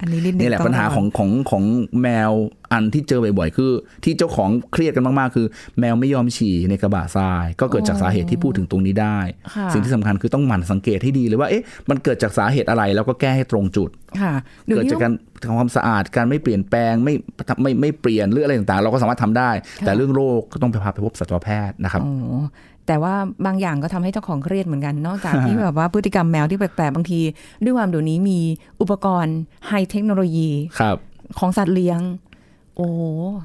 [0.00, 1.64] อันนี้นิดนึงนี่แหละต้ปัญหาของของของ
[2.02, 2.32] แมว
[2.72, 3.72] อันที่เจอบ่อยๆคือ
[4.04, 5.46] ที่เจ้าของเครียดกันมากๆ คือ
[5.80, 9.18] แมวไม่ยอมฉี่ในกระบะทราย ก็เกิดจากสาเหตุที่พูดถึงตรงนี้ได้
[9.54, 14.32] ค่ะสิ่งที่สำคัญคือต้องหมั่นสังเกตให้ดีเลยว่าเอ๊ะมันเกิดจากสาเหตุอะไรแล้วก็แก้ให้ตรงจุดค่ะ
[14.66, 17.14] ดี๋ยวเกิดนี้จากการทำความสะอาดการไม่เปลี่ยนแปลงไม่
[17.62, 22.14] ไม่ไม่เปลี่ยนหรืออะไรต่างๆ เราก็สามารถทำได้ แต่เรื่องโรคก็ต้องไปพาไปพบสัตวแพทย์นะครับโอ้
[22.90, 23.14] แต่ว่า
[23.46, 27.20] บางอย่างก็ทำให้เจ้าของเครียดเหมือนกัน นอกจากที่แบบว่าพฤติกรรมแมวที่แปลกๆบางที
[27.64, 28.38] ด้วยความเดี๋ยวนี้มี
[28.80, 30.96] อุปกรณ์ไฮเทคโนโลยีครับ
[31.38, 32.00] ของสัตว์เลี้ยง
[32.76, 32.88] โอ้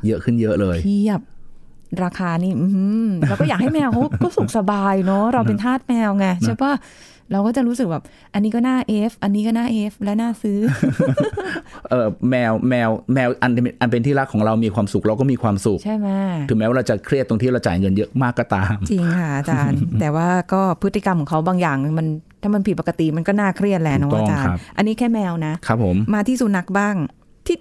[0.08, 1.20] เยอะขึ้นเยอะเลยเทียบ
[2.04, 6.74] ราคานี่อื้อหือเราก็อยากให้แมวเขาก็สุขสบายเนาะเราเป็นทาสแมวไงใช่ปะ
[7.32, 10.60] เราก็จะรู้สึกแบบ อันนี้ก็น่าเอฟอันนี้ก็น่าเอฟและน่าซื้อ
[11.90, 16.10] เออแมวแมวแมวอันเป็นอันเป็นที่รักของเรามีความสุขเราก็มีความสุขใช่ไหม
[16.50, 22.08] ถึงแม้ว่าเราจะเครียดตรงที่เราจ่ายเงินเยอะมากก็ตาม จริงค่ะอาจารย์ แต่ว่าก็พฤติกรรมของเขาบางอย่างมัน
[22.42, 26.96] ถ้ามันผิดปกติมันก็น่าเครียดแหละเนาะถูกต้องอาจารครัย์บอันนี้แค่แมวนะครับผมมาที่สุนัขบ้าง
[27.48, 27.58] ที่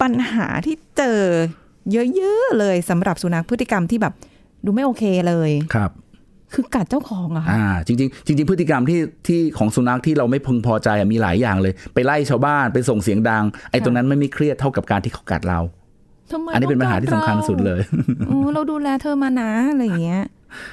[0.00, 1.20] ปัญหาที่เจอ
[1.92, 4.14] เยอะๆเลยสำหรับสุนัขพฤติกรรมที่แบบ
[4.64, 5.90] ดูไม่โอเคเลยครับ
[6.54, 15.60] คือกัดเจ้าของอะค่ะอ่าจริงๆจริง ๆ พฤติกรรมที่ที่ของสุนัขที่เราไม่พึงพอใจอะมีหลายอย่างเลย ไปไล่ชาวบ้านไปส่งเสียงดัง ไอ้ตรงนั้นไม่ไม่เครียดเท่ากับการที่เขากัดเรา
[16.32, 17.80] ทำไมอันนี้เป็นปัญหาที่สำคัญสุดเลย
[18.28, 20.22] โอ้เราดูแลเธอมานะอะไรอย่างเงี้ย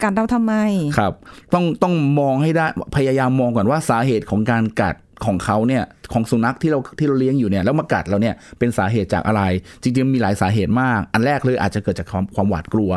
[0.04, 0.54] กัดเราทำไม
[0.98, 1.14] ครับ
[1.54, 2.66] ต้องต้องมองให้ได้
[2.96, 9.42] พยายามมองก่อนว่าสาเหตุของการกัด ของเขาเนี่ยของสุนัขที่เราที่เราเลี้ยงอยู่เนี่ยแล้วมากัดเราเนี่ยเป็นสาเหตุจากอะไร
[9.82, 12.92] จริงๆมีหลายสาเหตุมาก อันแรกเลยอาจจะเกิดจากความความหวาดกลัว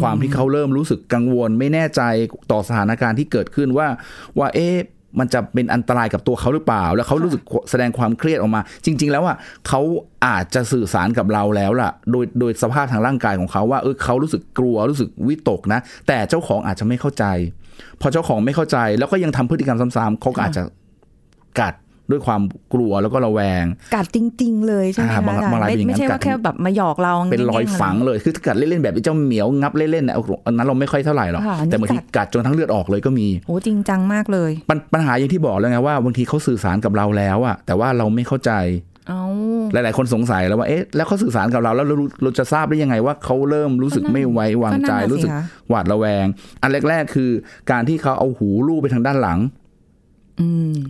[0.00, 2.02] ความที่เขาเริ่มรู้สึกกังวล ไม่แน่ใจ
[2.50, 3.86] ต่อสถานการณ์ที่เกิดขึ้นว่า
[4.38, 4.76] ว่าเอ๊ะ
[5.18, 9.36] มันจะเป็นอันตรายกับตัวเขาหรือเปล่า แล้วเขารู้สึกแสดงความเครียดออกมา จริง ๆ แล้วอะ
[9.68, 9.80] เขา
[10.26, 17.24] อาจจะสื่อสารกับเราแล้วล่ะ โดยโดยสภาพทางร่างกายของเขาว่าเออเขารู้สึกกลัวรู้สึกวิตกนะ แต่เจ้าของอาจจะไม่เข้าใจ
[18.00, 20.62] พอเจ้าของไม่เข้าใจแล้วก็ยังทำพฤติกรรมซ้ำๆเขาก็อาจจะ
[21.60, 21.74] กัด
[22.10, 22.42] ด้วยความ
[22.74, 30.14] กลัวแล้วก็ระแวง กัดจริง ๆ เลยใช่ไหมอ่าคะบางอาจารย์บางรายเป็นอย่างนั้นไม่ใช่กัว่าดแค่แบบมาหยอกเราเป็นรอยแกล้ๆฝังเลยคือถ้ากัดเล่นๆแบบไอ้เจ้าเหมียวงับเล่นๆนะ
[30.46, 38.52] อันนั้นเราไม่ค่อยเท่าไหร่หรอกค่ะอันนี้แต่บางทีกัดกัดจนทั้งเลือดออกเลยก็มีโอ้จริงจังมากเลยปัญปัญหาอย่างที่บอกแล้วไงว่าบางทีเขาสื่อสารกับเราแล้วอะแต่ว่าเราไม่เข้าใจ
[39.08, 39.22] เอา
[39.72, 46.26] หลาย ๆ คนสงสัยแล้วว่าเอ๊ะแล้วเขาสื่อสารกับเราแล้วเรารู้เราจะทราบได้ยังไงว่าเขาเริ่มรู้สึกไม่ไว้วางใจก็นั่นน่ะสิรู้สึกคะหวาดระแวง
[46.62, 47.30] อันแรก ๆ คือ
[47.70, 49.61] การที่เขาเอาหูลูบไปทางด้านหลังอืม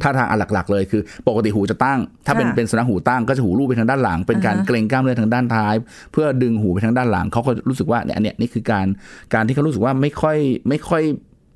[0.02, 5.74] ท่าทางอันหลัก ๆ เลยคือ ปกติหูจะตั้ง ถ้าเป็นค่ะเป็นสุนัขหูตั้งก็จะหูลูบไปทางด้านหลัง เป็นการอ่าฮะเกรงกล้ามเนื้อทางด้านท้าย
[6.12, 8.86] เพื่อดึงหูไปทางด้านหลังเขาก็รู้สึกว่าเนี่ยเนี่ยนี่คือการ
[9.34, 10.36] การที่เขารู้สึกว่าไม่ค่อย
[10.68, 11.02] ไม่ค่อย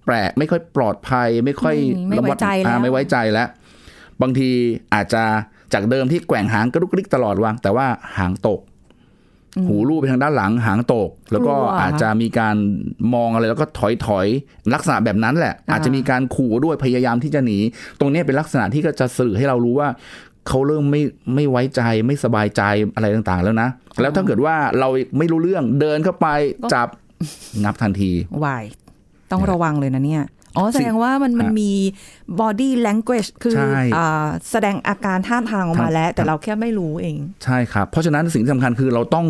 [0.06, 1.76] แปลกไม่ค่อยปลอดภัย ไม่ค่อย
[2.08, 3.48] ไม่ไม่ไว้ใจแล้วอ่าไม่ไว้ใจแล้ว
[4.22, 4.50] บางที
[4.94, 5.22] อาจจะ
[5.74, 7.86] จากเดิมที่แกว่งหางกระดุกกระดิกตลอดวางแต่ว่า
[8.18, 8.60] หางตก
[9.68, 12.56] หูลูบไปทางด้านหลังหางตก แล้วก็กลัวอาจจะมีการ
[13.14, 14.26] มองอะไรแล้วก็ถอยถอย
[14.74, 17.58] ลักษณะแบบนั้นแหละอ่าอาจจะมีการขู่ด้วยพยายามที่จะหนี
[18.00, 19.88] ตรงเนี้ยเป็นลักษณะที่ก็จะสื่อให้เรารู้ว่า
[20.48, 21.02] เขาเริ่มไม่
[21.34, 22.62] ไม่ไว้ใจไม่สบายใจ
[22.94, 23.68] อะไรต่างๆ แล้วนะ
[24.00, 26.28] แล้วถ้าเกิดว่าเราไม่รู้เรื่องเดินเข้าไป
[26.74, 26.88] จับ
[27.62, 28.12] งับทันที
[28.44, 28.64] วาย
[29.32, 30.22] ต้องระวังเลยนะเนี่ย
[30.56, 31.70] อ๋อ แสดงว่ามันมันฮะมี
[32.40, 39.26] body language คือใช่อ่าแสดงอาการท่าทางออกมาทางแล้ว แต่เราแค่ไม่รู้เอง ใช่ครับ เพราะฉะนั้นสิ่งที่สำคัญคือเราต้อง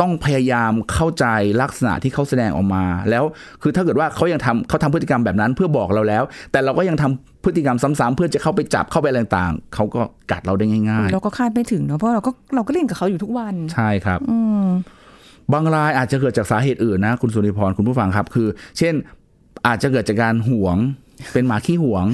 [0.00, 1.26] ต้องพยายามเข้าใจ
[1.62, 3.24] ลักษณะที่เขาแสดงออกมา แล้ว
[3.62, 14.66] คือถ้าเกิดว่าเขายังทำเขาทำพฤติกรรมแบบนั้นเพื่อบอกเราแล้ว แต่เราก็ยังทำพฤติกรรมซ้ำๆเพื่อจะเข้าไปจับเข้าไปอะไรต่างๆเขาก็กัดเราได้ง่ายเราก็คาดไม่ถึงเนาะเพราะเราก็เราก็เล่นกับเขาอยู่ทุกวันๆใช่ครับอืม
[15.52, 18.48] บางรายอาจจะเกิดจากสาเหตุอื่นนะ คุณสุริพรคุณผู้ฟังครับ คือ
[18.78, 18.94] เช่น
[19.66, 20.76] อาจจะเกิดจากการหวง
[21.32, 22.06] เป็นหมาขี้หวง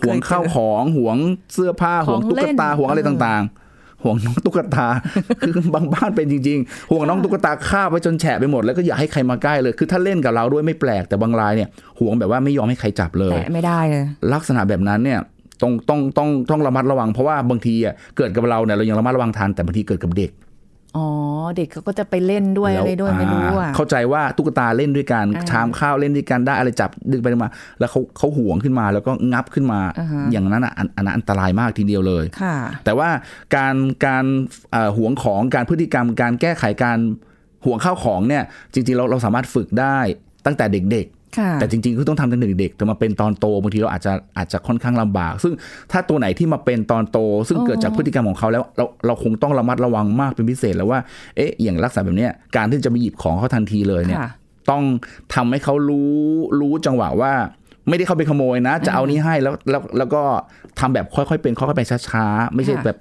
[0.00, 1.16] หวงข้าวของหวง
[1.54, 4.86] เสื้อผ้าหวงของตุ๊กเล่นตาหวงอะไรเออต่างๆห่วงน้องตุ๊กตา
[5.40, 11.68] คือบางบ้านเป็นจริง ๆ ห่วงน้องตุ๊กตาฆ่าบไว้จนแฉะไปหมดแล้วก็อย่าให้ใครมาใกล้เลย คือถ้าเล่นกับเราด้วยไม่แปลกแต่บางรายเนี่ย
[12.00, 15.20] ห่วงแบบว่าไม่ยอมให้ใครจับเลยแต่ไม่ได้เลยลักษณะแบบนั้นเนี่ย
[15.62, 20.30] ต้องต้องต้องต้องระมัดระวังเพราะว่าบางทีอะเกิดกับเราเนี่ยเรายังระมัดระวังทันแต่บางทีเกิดกับเด็ก
[20.96, 21.06] อ๋อ
[21.56, 33.08] เด็กเขาก็จะไปเล่นด้วยอะไรด้วยไม่รู้อะาเข้าใจว่าตุ๊กตาเล่นด้วยกันอ่าชามข้าวเล่นด้วยกันได้อะไรจับดึงไปดึงมา แล้วเขาเขาห่วงขึ้นมาแล้วก็งับขึ้นมาอ่าฮะอย่างนั้นอะอันอันนั้นอันตรายมากทีเดียวเลยค่ะ แต่ว่า
[33.56, 33.74] การ
[34.06, 34.24] การ
[34.72, 36.98] เอ่อห่วงของการพฤติกรรม การแก้ไขการ
[37.64, 39.98] ห่วงข้าวของเนี่ย จริงๆเราเราสามารถฝึกได้
[40.46, 41.17] ตั้งแต่เด็กค่ะๆ
[41.60, 45.52] แต่จริงๆคือต้องทำตั้งแต่เด็กๆแต่มาเป็นตอนโตบางทีเราอาจจะอาจจะค่อนข้างลำบาก ซึ่ง
[45.92, 51.00] ถ้าตัวไหนที่มาเป็นตอนโต ซึ่งเกิดจากพฤติกรรมของเขาแล้วเราเราคงต้องระมัดระวังมากเป็นพิเศษแล้วว่า
[51.36, 54.30] เอ๊ะอย่างลักษณะแบบเนี้ยการที่จะไปหยิบของเขาทันทีเลยเนี่ยค่ะ
[54.70, 54.82] ต้อง
[55.34, 56.16] ทำให้เขารู้
[56.60, 57.32] รู้จังหวะว่า
[57.88, 60.22] ไม่ได้เข้าไปขโมยนะ จะเอานี้ให้แล้วแล้วแล้วก็
[60.80, 62.98] ทำแบบค่อยๆเป็นค่อยๆไปช้าๆไม่ใช่ค่ะแบบ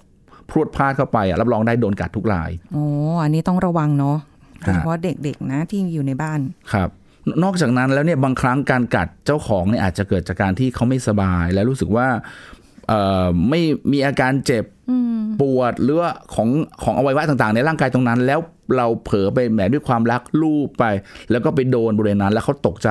[0.49, 2.85] พรวดพลาดเข้าไปอะรับรองได้โดนกัดทุกรายโอ้
[3.23, 4.17] อันนี้ต้องระวังเนาะ
[4.61, 6.39] โดยฮะเฉพาะเด็กๆนะที่อยู่ในบ้าน
[6.73, 6.89] ครับ
[7.27, 12.07] นนอกจากนั้นแล้วเนี่ยบางครั้งการกัดเจ้าของเนี่ยอาจจะเกิดจากการที่เขาไม่สบาย และรู้สึกว่า
[12.87, 13.61] เอ่อไม่
[13.91, 14.65] มีอาการเจ็บ
[15.41, 16.49] ปวดหรือว่าของ
[16.83, 18.39] ของอวัยวะต่างๆ ในร่างกายตรงนั้น แล้ว
[18.77, 20.85] เราเผลอไปแหมด้วยความรักลูบไป
[21.31, 22.89] แล้วก็ไปโดนบริเวณนั้น แล้วเขาตกใจ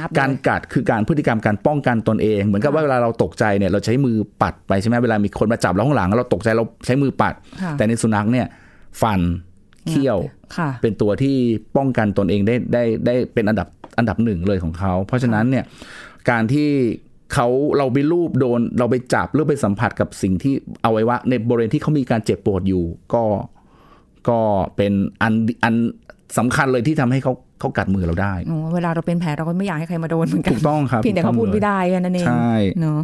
[0.00, 8.46] งับเลยการกัดคือการพฤติกรรมการป้องกันตนเอง เหมือนกับว่าเวลาเราตกใจเนี่ยเราใช้มือปัดไปใช่ไหมเวลามีคนมาจับเราข้างหลังเราตกใจเราใช้มือปัดค่ะแต่ในสุนัขเนี่ย
[9.02, 9.20] ฟัน
[9.88, 10.18] เขี้ยว
[10.56, 11.36] ค่ะเป็นตัวที่
[11.76, 15.64] ป้องกันตนเองได้ได้ได้เป็นอันดับ อันดับหนึ่งเลยของเขา เพราะฉะนั้นเนี่ย
[16.30, 16.68] การที่
[17.34, 22.84] เขาเราไปรูปโดนเราไปจับหรือไปสัมผัสกับสิ่งที่เอาไว้ว่า ในบริเวณที่เขามีการเจ็บปวดอยู่
[23.14, 23.24] ก็
[24.28, 24.38] ก็
[24.76, 25.32] เป็นอัน
[25.64, 25.74] อัน
[26.38, 33.00] สำคัญเลยที่ทำให้เขาเขากัดมือเราได้โอ้เวลาเราเป็นแผลเราก็ไม่อยากให้ใครมาโดนเหมือนกัน ถูกต้องครับเพียงแต่เขาถูกพูต้ดองไม่เลยได้แค่นั้นเอง ใช่เนาะ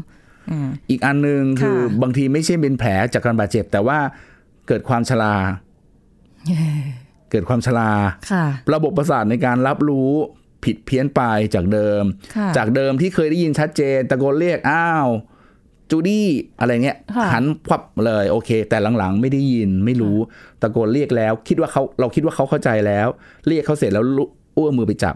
[0.50, 3.98] อ่าอีกอันหนึ่งคือค่ะบางทีไม่ใช่เป็นแผลจากการบาดเจ็บ แต่ว่า
[4.68, 5.34] เกิดความชรา
[7.30, 7.90] เกิดความชรา
[8.30, 10.10] ค่ะระบบประสาทในการรับรู้
[10.64, 11.22] ผิดเพี้ยนไป
[11.54, 12.02] จากเดิม
[12.36, 15.08] ค่ะจากเดิมที่เคยได้ยินชัดเจน ตะโกนเรียกอ้าว
[15.90, 16.28] จูดี้
[16.60, 20.16] อะไรเงี้ยค่ะหันควับเลยโอเค แต่หลังๆ ไม่ได้ยินไม่รู้
[20.62, 23.08] ตะโกนเรียกแล้ว คิดว่าเขาเราคิดว่าเขาเข้าใจแล้ว
[23.48, 24.24] เรียกเขาเสร็จแล้วลุ
[24.56, 25.14] อ้วมือไปจับ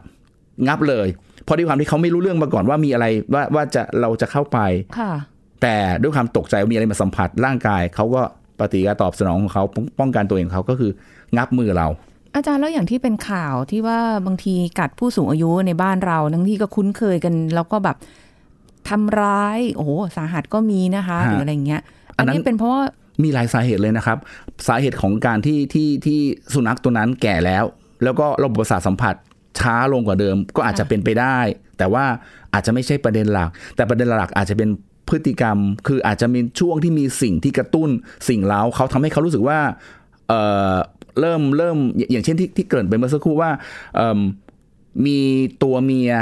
[0.67, 1.09] งับเลย
[1.45, 4.59] เพราะด้วยความที่เขาไม่รู้เรื่องมาก่อนว่ามีอะไรว่าว่าจะเราจะเข้าไป
[4.99, 5.13] ค่ะ
[5.63, 8.23] แต่ด้วยความตกใจว่ามีอะไรมาสัมผัสร่างกายเขาก็
[8.59, 10.93] ปฏิกิริยาตอบสนองของเขาป้องป้องกันตัวเองของเขาก็คือ
[11.37, 11.89] งับมือเรา
[12.35, 17.97] อาจารย์แล้วอย่างที่เป็นข่าวที่ว่าบางทีกัดผู้สูงอายุในบ้านเราทั้งที่ก็คุ้นเคยกัน แล้วก็แบบ
[18.89, 21.83] ทำร้ายโอ้โหสาหัสก็มีนะคะฮะหรืออะไรเงี้ย
[22.17, 22.83] อัอันนนั้นนี้เป็นเพราะว่า
[23.23, 24.19] มีหลายสาเหตุเลยนะครับ
[24.69, 26.19] สาเหตุของการที่ที่ที่
[26.55, 27.65] สุนัขตัวนั้นแก่แล้ว
[28.05, 29.15] แล้วก็ระบบประสาทสัมผัส
[29.59, 31.39] ช้าลงกว่าเดิม ก็อาจจะเป็นไปได้
[31.79, 32.05] แต่ว่า
[32.55, 34.69] อาจจะไม่ใช่ประเด็นหลัก แต่ประเด็นหลักอาจจะเป็น
[35.09, 37.89] พฤติกรรม คืออาจจะมีช่วงที่มีสิ่งที่กระตุ้น
[38.29, 39.59] สิ่งเล้าเขาทำให้เขารู้สึกว่า
[41.21, 41.77] เอ่อเริ่มเริ่ม
[42.13, 43.51] อย่างเช่นที่ที่เกริ่นไปเมื่อสักครู่ว่า
[43.97, 44.19] เอิ่ม
[45.07, 45.21] มี
[45.63, 46.13] ตัวเมีย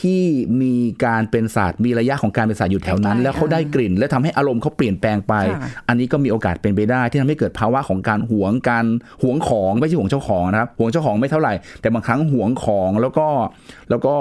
[0.00, 0.22] ที่
[0.62, 8.86] มีการเป็นศาสตร์มีระยะของการเป็นศาสตร์อยู่แถวนั้นใกล้ๆแล้วเขาได้กลิ่น และทำให้อารมณ์เขาเปลี่ยนแปลงไปค่ะอันนี้ก็มีโอกาสเป็นไปได้ ที่ทำให้เกิดภาวะของการหวงการ
[9.22, 13.26] หวงของไม่ใช่หวงเจ้าของนะครับหวงเจ้าของไม่เท่าไหร่ แต่บางครั้งหวงของแล้วก็
[13.90, 14.14] แล้วก็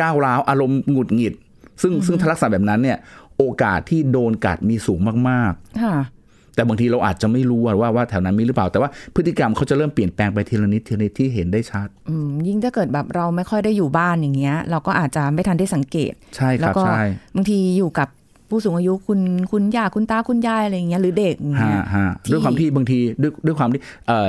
[0.00, 1.34] ก้าวร้าวอารมณ์หงุดหงิด
[1.82, 2.98] ซึ่งซึ่งถ้าลักษณะแบบนั้นเนี่ย
[3.38, 6.21] โอกาสที่โดนกัดมีสูงมากค่ะๆ
[6.54, 17.02] แต่บางทีเราอาจจะไม่รู้ว่าว่าแถวนั้นมีหรือเปล่า แต่ว่าพฤติกรรมเขาจะเริ่มเปลี่ยนแปลงไปทีละนิดทีละนิดที่เห็นได้ชัดอืมยิ่งถ้าเกิดแบบเราไม่ค่อยได้อยู่บ้านอย่างเงี้ย เราก็อาจจะไม่ทันได้สังเกต ใช่คแล้วรับก็ใช่
[17.36, 18.08] บางทีอยู่กับ
[18.48, 19.20] ผู้สูงอายุคุณ
[19.52, 24.28] คุณย่าคุณตาคุณยายอะไรอย่างเงี้ยหรือเด็กอย่างฮะเงี้ยฮะที่ด้วยความที่บางทีด้วยด้วยความที่เอ่อ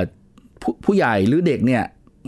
[0.62, 1.84] ผู้ผู้ใหญ่หรือเด็กเนี่ย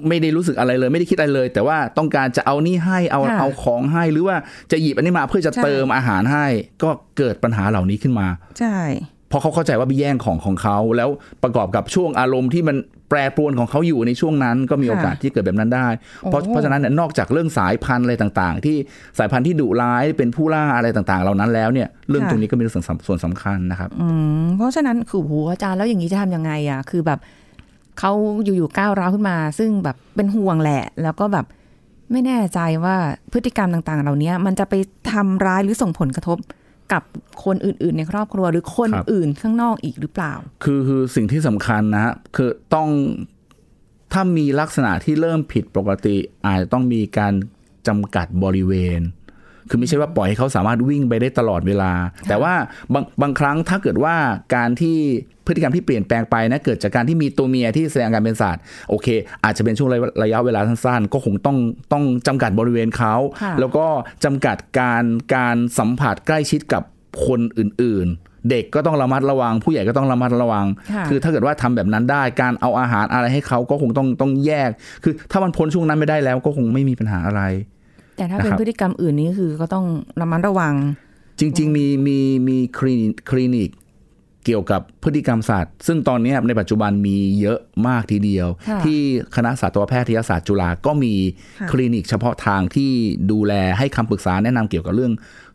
[0.08, 4.36] ไม่ได้รู้สึกอะไรเลยไม่ได้คิดอะไรเลย แต่ว่าต้องการจะเอานี่ให้เอาค่ะเอาของให้หรือว่า
[4.72, 6.46] จะหยิบอันนี้มาเพื่อจะใช่เติมอาหารให้
[6.82, 8.26] ก็เกิดปัญหาเหล่านี้ขึ้นมา
[8.60, 8.78] ใช่
[9.28, 11.08] เพราะเขาเข้าใจว่าไปแย่งของของเขาแล้ว
[11.42, 12.76] ประกอบกับช่วงอารมณ์ที่มัน
[13.10, 15.88] แปรปรวนของเขาอยู่ในช่วงนั้นก็มีโอกาสที่เกิดแบบนั้นได้
[16.24, 18.76] เพราะโอ้เพราะฉะนั้นเนี่ยนอกจากเรื่องสายพันธุ์อะไรต่างๆ ที่
[19.18, 24.08] สายพันธุ์ที่ดุร้ายเป็นผู้ล่าอะไรต่างๆ เหล่านั้นแล้วเนี่ยเรื่องตรงนี้ก็เป็นเรื่องสำส่วนสำคัญนะครับอื
[24.42, 27.18] มเพราะฉะนั้นคือโหอาจารย์แล้วอย่างนี้จะทำยังไงอะคือแบบ
[27.98, 28.12] เขา
[28.44, 31.46] อยู่ๆก้าวร้าวขึ้นมา ซึ่งแบบเป็นห่วงแหละ แล้วก็แบบ
[32.12, 32.96] ไม่แน่ใจว่า
[33.32, 34.74] พฤติกรรมต่างๆ เหล่านี้มันจะไป
[35.12, 36.38] ทำร้ายหรือส่งผลกระทบ
[36.92, 37.02] กับ
[37.44, 42.88] คนอื่น ๆ ในครอบครัวหรือคนคอื่นข้างนอกอีกหรือเปล่า คือคือสิ่งที่สำคัญนะฮะคือต้อง
[44.12, 47.32] ถ้ามีลักษณะที่เริ่มผิดปกติ อาจจะต้องมีการ
[47.88, 49.00] จำกัดบริเวณ
[49.68, 51.92] คือไม่ใช่ว่าปล่อยให้เขาสามารถวิ่งไปได้ตลอดเวลา
[52.28, 52.54] แต่ว่า
[52.92, 54.14] บางบางครั้งถ้าเกิดว่า
[54.54, 54.98] การที่
[55.46, 59.06] พฤติกรรมที่เปลี่ยนแปลงไปนะเกิดจากการที่มีตัวเมียที่แสดงอาการเป็นศาสตร์โอเค
[59.44, 61.56] อาจจะเป็นช่วงระยะระยะเวลาสั้นๆ ก็คงต้อง
[61.92, 63.86] ต้องจำกัดบริเวณเขาค่ะแล้วก็
[64.24, 66.82] จำกัดการการสัมผัสใกล้ชิดกับ
[67.26, 74.70] คนอื่นๆเด็กก็ต้องระมัดระวัง ผู้ใหญ่ก็ต้องระมัดระวังค่ะคือถ้าเกิดว่าทำแบบนั้นได้การเอาอาหารอะไรให้เขาก็คงต้องต้องแยก
[75.04, 77.42] คือถ้ามันพ้นช่วงนั้นไม่ได้แล้วก็คงไม่มีปัญหาอะไร
[78.16, 79.86] แต่ถ้าเป็นนะครับพฤติกรรมอื่นนี่คือก็ต้อง
[80.20, 80.74] ระมัดระวัง
[81.40, 83.70] จริง ๆ มีมีมีคลินิกคลินิก
[84.44, 89.00] เกี่ยวกับพฤติกรรมศาสตร์ ซึ่งตอนนี้ในปัจจุบันมีเยอะมากทีเดียวค่ะที่
[89.36, 91.14] คณะสัตวแพทยศาสตร์จุฬาก็มี
[91.60, 92.90] ค่ะคลินิกเฉพาะทางที่
[93.32, 95.12] ดูแลให้คำปรึกษาแนะนำเกี่ยวกับเรื่อง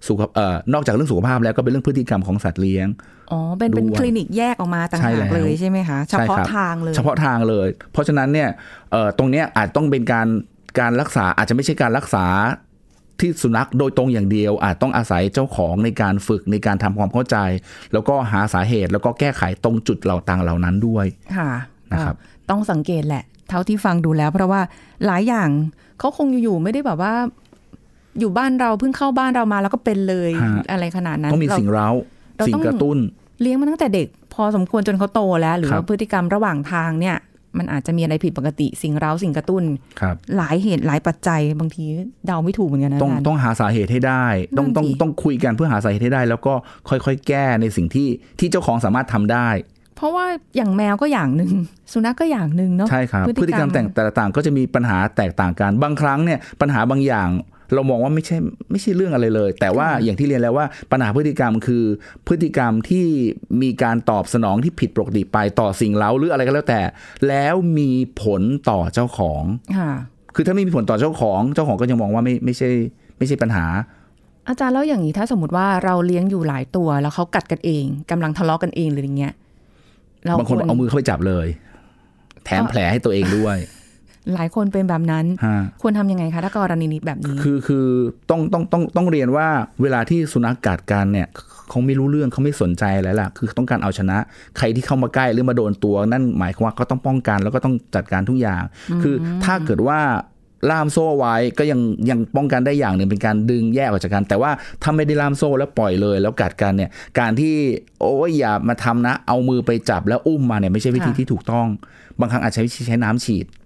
[0.07, 2.87] สุขเอ่อนอกจากเรื่องสุขภาพแล้วก็เป็นเรื่องพฤติกรรมของสัตว์เลี้ยง
[3.31, 8.49] อ๋อเป็นเป็นด้วยคลินิกแยกออกมาต่างใช่หาแล้กวเลยใช่ไหมคะเฉพาะใช่ครับทางเลย เฉพาะทางเลย เพราะฉะนั้นเนี่ย
[8.91, 10.27] เอ่อตรงเนี้ยอาจต้องเป็นการ
[10.79, 12.25] การรักษาอาจจะไม่ใช่การรักษา
[13.19, 17.37] ที่สุนัขโดยตรงอย่างเดียวอาจต้องอาศัยเจ้าของในการฝึกในการทำความเข้าใจ
[17.93, 21.05] แล้วก็หาสาเหตุแล้วก็แก้ไขตรงจุดเหล่าต่างเหล่านั้นด้วย
[21.37, 21.51] ค่ะ
[21.91, 24.61] นะครับอ่าต้องสังเกตแหละ เท่าที่ฟังดูแล้ว เพราะว่า
[25.05, 25.49] หลายอย่าง
[25.99, 27.13] เขาคงอยู่ๆไม่ได้แบบว่า
[28.19, 31.89] อยู่บ้านเราเพิ่งเข้าบ้านเรามาแล้วก็เป็นเลยฮะอะไรขนาดนั้นต้องมีเราสิ่งเร้า
[32.37, 32.97] เราสิ่งต้องกระตุ้น
[33.41, 37.17] เลี้ยงมาตั้งแต่เด็ก พอสมควรจนเขาโตแล้ว หรือครับว่าพฤติกรรมระหว่างทางเนี่ย
[37.57, 39.63] มันอาจจะมีอะไรผิดปกติสิ่งเร้าสิ่งกระตุ้น
[40.01, 41.83] ครับหลายเหตุหลายปัจจัยบางที
[42.27, 44.25] เดาไม่ถูกเหมือนกันนะต้องอาจารย์ต้องหาสาเหตุให้ได้
[44.57, 46.53] ต้องนั่นต้องสิต้องคุยกันเพื่อหาสาเหตุให้ได้ แล้วก็
[46.89, 48.09] ค่อยๆ แก้ในสิ่งที่
[48.39, 49.49] ที่เจ้าของสามารถทำได้
[49.95, 51.51] เพราะว่าอย่างแมวก็อย่างหนึ่ง
[51.93, 57.29] สุนัขก็อย่างหนึ่งเนาะใช่ครับพฤติกรรมแต่งแต่ละต่างก็จะมีปัญหาแตกต่างกันบางครั้งเนี่ยปัญหาบางอย่าง
[57.73, 58.37] เรามองว่าไม่ใช่
[58.71, 61.83] ไม่ใช่เรื่องอะไรเลย แต่ว่าอย่างที่เรียนแล้วว่าปัญหาพฤติกรรมคือ
[62.27, 63.05] พฤติกรรมที่
[63.61, 66.81] มีการตอบสนองที่ผิดปกติไปต่อสิ่งเล้าหรืออะไรก็แล้วแต่
[67.27, 67.89] แล้วมี
[68.23, 69.43] ผลต่อเจ้าของ
[69.77, 69.91] ค่ะ
[70.35, 72.69] คือถ้าไม่มีผลต่อเจ้าของ เจ้าของก็ยังมองว่าไม่ไม่ใช่
[73.17, 73.65] ไม่ใช่ปัญหา
[74.47, 79.33] อาจารย์แล้วอย่างนี้ถ้าสมมติว่าเราเลี้ยงอยู่หลายตัวแล้วเขากัดกันเองกำลังทะเลาะกันเองหรืออย่างเงี้ย
[80.25, 81.47] เราบางคนวรเอามือเข้าไปจับเลย
[82.45, 83.57] แถมแผลให้ตัวเองด้วย
[84.33, 87.85] หลายคนเป็นแบบนั้นฮะควรทำยังไงคะถ้ากรณีนี้แบบนี้ คือคือ
[88.29, 89.47] ต้องต้องต้องต้องเรียนว่า
[89.81, 91.27] เวลาที่สุนัขกัดกันเนี่ย
[91.69, 94.17] เขาไม่รู้เรื่องเขาไม่สนใจอะไรล่ะ คือต้องการเอาชนะ
[94.57, 98.63] ใครที่เข้ามาใกล้หรือมาโดนตัว นั่นหมายความว่าเขาต้องป้องกันแล้วก็ต้องจัดการทุกอย่าง
[99.03, 99.99] คือถ้าเกิดว่า
[100.69, 101.79] ล่ามโซ่ไว้ก็ยัง
[102.09, 104.51] ยังป้องกันได้อย่างหนึ่งเป็นการดึงแยกออกจากกัน แต่ว่า
[104.83, 107.55] ถ้าไม่ได้ล่ามโซ่แล้วปล่อยเลย แล้วกัดกันเนี่ยการที่
[108.01, 111.67] โอ้ยอย่ามาทำนะ เอามือไปจับแล้วอุ้มมาเนี่ยไม่ใช่วิธีค่ะที่ถูกต้อง
[112.19, 113.60] บางครั้งอาจใช้วิธีใช้น้ำฉีดอ๋อ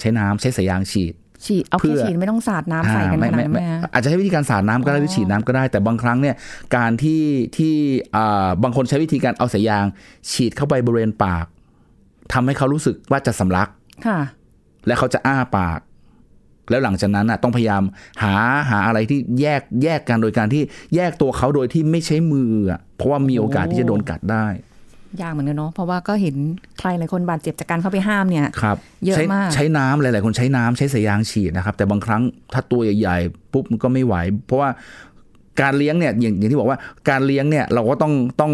[0.00, 1.14] ใช้น้ำใช้สายยางฉีด
[1.46, 6.34] ฉีดเอาเพื่แค่อฉีดไม่ต้องสาดน้ำใส่กันขอ่านาดไม่นั้นไม่ไหมไม่คะอาจจะใช้วิธีการสาดน้ำก็ได้อ๋อหรือฉีดน้ำก็ได้ แต่บางครั้งเนี่ย
[6.76, 7.22] การที่
[7.56, 7.74] ที่
[8.16, 9.86] อ่าบางคนใช้วิธีการเอาสายยาง
[10.32, 11.46] ฉีดเข้าไปบริเวณปาก
[12.32, 13.68] ทำให้เขารู้สึกว่าจะสำลัก
[14.06, 14.20] ค่ะ
[14.86, 15.80] และเขาจะอ้าปาก
[16.70, 17.82] แล้วหลังจากนั้นน่ะต้องพยายาม
[18.22, 18.34] หา
[18.70, 20.62] หาอะไรที่แยกแยกกันโดยการที่
[20.94, 24.46] แยกตัวเขาโดยที่ไม่ใช้มืออะเพราะว่ามีโอกาสที่จะโดนกัดได้
[25.20, 26.36] ยากเหมือนกันเนาะเพราะว่าก็เห็น
[26.78, 32.22] ใครหลายคนบาดเจ็บจากการเข้าไปห้ามเนี่ยครับเยอะใช้มากใช้น้ำหลาย ๆ คนใช้น้ำใช้สายยางฉีดนะครับ แต่บางครั้ง
[32.52, 34.14] ถ้าตัวใหญ่ๆปุ๊บมันก็ไม่ไหว
[34.46, 34.70] เพราะว่า
[35.60, 38.52] การเลี้ยงเนี่ยอย่างอย่างที่บอกว่าการเลี้ยงเนี่ยเราก็ต้องต้อง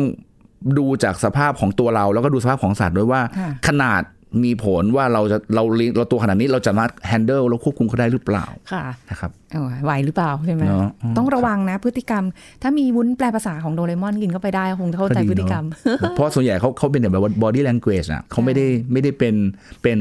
[0.79, 4.03] ดูจากสภาพของตัวเรา แล้วก็ดูสภาพของสัตว์ด้วยว่าค่ะขนาด
[4.45, 12.25] มีผลว่าเราจะเราเลี้ยงเราตัวขนาดนี้เราจะมาแฮนเดิลแล้วควบคุมเขาได้หรือเปล่าค่ะนะครับเออไหวหรือเปล่าใช่ไหมเนอะอืมต้องระวังนะพฤติกรรม
[12.63, 15.65] ถ้ามีวุ้นแปลภาษาของโดเรมอนกินเข้าไปได้คงจะเข้าใจพฤติกรรม
[16.15, 19.35] เพราะส่วนใหญ่เขาเขาเป็นแบบว่า body language อะเขาไม่ได้ไม่ได้เป็น
[19.83, 19.97] เป็น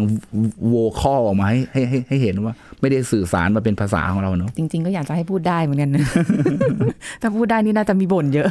[0.74, 6.02] vocal ออกมาให้ให้ให้ให้เห็นว่า ไม่ได้สื่อสารมาเป็นภาษาของเราเนาะจริง ๆ ก็อยากจะให้พูดได้เหมือนกันนะ
[7.22, 8.48] ถ้าพูดได้นี่น่าจะมีบ่นเยอะ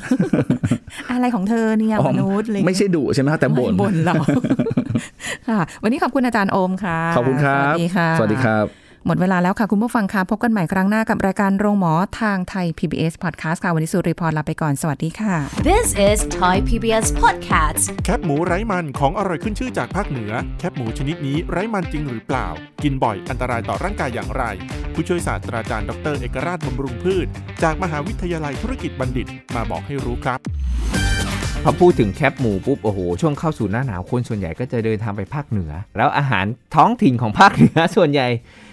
[1.10, 4.14] อะไรของเธอเนี่ยอ๋อมนุษย์อะไรอย่างไม่เงี้ยใช่ดุใช่ไหมครับแต่บ่นไม่บ่นเรา
[5.48, 8.66] ค่ะ วันนี้ขอบคุณอาจารย์โอมค่ะ ขอบคุณครับ สวัสดีค่ะ สวัสดีครับ
[9.08, 15.34] หมดเวลาแล้วค่ะ คุณผู้ฟังค่ะ พบกันใหม่ครั้งหน้ากับรายการโรงหมอทางไทย PBS Podcast ค่ะ วันนี้สุริพรลาไปก่อน สวัสดีค่ะ
[15.68, 17.82] This is Thai PBS Podcast.
[18.04, 22.48] แคบหมูไร้มันของอร่อยขึ้นชื่อจากภาคเหนือ แคบหมูชนิดนี้ไร้มันจริงหรือเปล่า
[22.82, 24.44] กินบ่อยอันตรายต่อร่างกายอย่างไร
[24.94, 27.26] ผู้ช่วยศาสตราจารย์ดรเอกราชบำรุงพืช
[27.62, 30.40] จากมหาวิทยาลัยธุรกิจบัณฑิตมาบอกให้รู้ครับ
[31.68, 38.28] พอพูดถึงแคปหมูปุ๊บโอ้โหช่วงเข้าสู่หน้าหนาวคนส่วนใหญ่ก็จะเดินทางไปภาคเหนือ แล้วอาหารท้องถิ่นของภาคเหนือส่วนใหญ่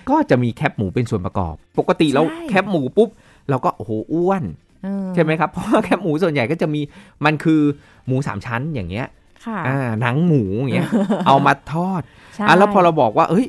[0.10, 3.10] ก็จะมีแคปหมูเป็นส่วนประกอบ ปกติเราใช่แคปหมูปุ๊บ
[3.50, 4.44] เราก็โอ้โหอ้วน
[4.84, 6.82] เออใช่ไหมครับเพราะว่าแคปหมูส่วนใหญ่ก็จะมี
[7.26, 7.62] มันคือ
[8.08, 9.08] หมูสามชั้นอย่างเงี้ย
[9.46, 10.90] ค่ะอ่าหนังหมูอย่างเงี้ย
[11.28, 12.02] เอามาทอด
[12.36, 13.48] ใช่อะแล้วพอเราบอกว่า เอ้ย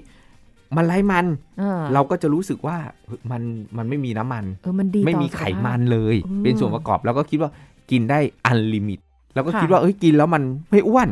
[0.77, 1.27] มันไร้มัน
[1.59, 2.77] เออเราก็จะรู้สึกว่า
[3.07, 3.43] เฮ้ยมัน
[3.77, 7.51] มันไม่มีน้ำมันเออมันดีต่อสุขภาพไม่มีไขมันเลยอืมเป็นส่วนประกอบ แล้วก็คิดว่า
[7.91, 9.01] กินได้ unlimit
[9.35, 11.09] แล้วก็ค่ะคิดว่าเอ้ยกินแล้วมันไม่อ้วน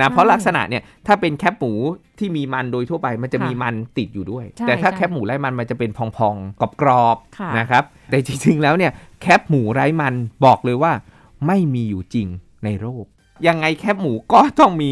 [0.00, 1.72] นะใช่เพราะลักษณะเนี่ยถ้าเป็นแคบหมู
[2.18, 10.92] ที่มีมันโดยทั่วไปมันจะค่ะมีมันติดอยู่ด้วยใช่แต่ถ้าใช่แคบหมูไร้มันมันจะเป็นพองๆกรอบค่ะๆนะครับแต่จริงๆแล้วเนี่ยแคปหมูไร้มันบอกเลยว่า
[11.46, 12.28] ไม่มีอยู่จริง
[12.64, 13.04] ในโลก
[13.46, 14.90] ยังไงแคปหมูก็ต้องมี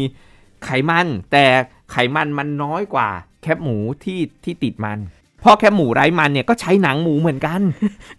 [0.65, 1.45] ไขมัน แต่
[1.91, 3.09] ไขมันมันน้อยกว่า
[3.41, 4.99] แคปหมูที่ที่ติดมัน
[5.41, 7.61] เพราะแคปหมูไร้มันเนี่ยก็ใช้หนังหมูเหมือนกัน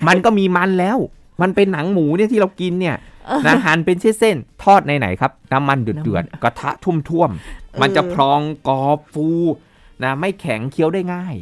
[0.08, 0.98] มันก็มีมันแล้ว
[1.42, 2.96] มันเป็นหนังหมูเนี่ยที่เรากินเนี่ย
[3.46, 6.70] นะหั่นเป็นเส้นๆทอดในไหนครับ น้ำมันเดือดๆกระทะ
[7.08, 9.26] ท่วมๆมันจะพรองกรอบฟู
[10.04, 11.34] นะไม่แข็งเคี้ยวได้ง่าย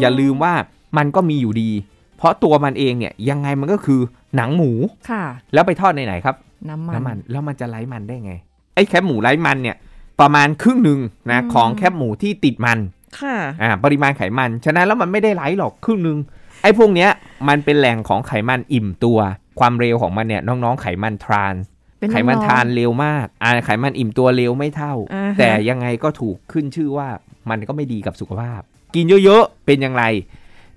[0.00, 0.54] อย่าลืมว่า
[0.96, 1.70] มันก็มีอยู่ดี
[2.16, 4.00] เพราะตัวมันเองเนี่ยยังไงมันก็คือ
[4.36, 4.72] หนังหมู
[5.10, 6.36] ค่ะ แล้วไปทอดในไหนครับ
[6.68, 8.32] น้ำมันน้ำมันแล้วมันจะไร้มันได้ไง
[8.74, 9.76] ไอ้แคบหมูไร้มันเนี่ย
[10.20, 12.78] ประมาณครึ่งหนึ่งนะของแคบหมูที่ติดมัน
[13.20, 16.18] ค่ะอ่าปริมาณไขมัน ฉะนั้นแล้วมันไม่ได้ไร้หรอกครึ่งหนึ่ง
[16.62, 17.10] ไอ้พวกเนี้ย
[17.48, 19.18] มันเป็นแหล่งของไขมันอิ่มตัว
[19.58, 27.08] ความเร็วของมันเนี่ยน้องๆไขมันทรานส์เป็นไขมันน้องๆทรานเร็วมากอ่าไขมันอิ่มตัวเร็วไม่เท่าอ่าฮะแต่ยังไงก็ถูกขึ้นชื่อว่า
[27.50, 28.60] มันก็ไม่ดีกับสุขภาพ
[28.94, 30.04] กินเยอะๆ เป็นอย่างไร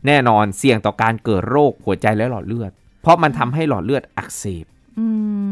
[0.08, 4.66] แน่นอนเสี่ยงต่อการเกิดโรคหัวใจและหลอดเลือด เพราะมันทำให้หลอดเลือดอักเสบ
[5.00, 5.06] อื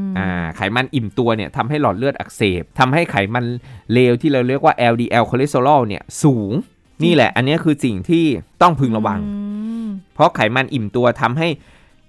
[0.06, 3.46] มอ่าไขมันอิ่มตัวเนี่ยทำให้หลอดเลือดอักเสบทำให้ไขมัน
[3.94, 6.52] เลวที่เราเรียกว่า LDL คอเลสเตอรอลเนี่ยสูง
[7.04, 8.26] นี่แหละ อันนี้คือสิ่งที่
[8.62, 9.38] ต้องพึงระวังอื
[9.86, 11.48] มเพราะไขมันอิ่มตัวทำให้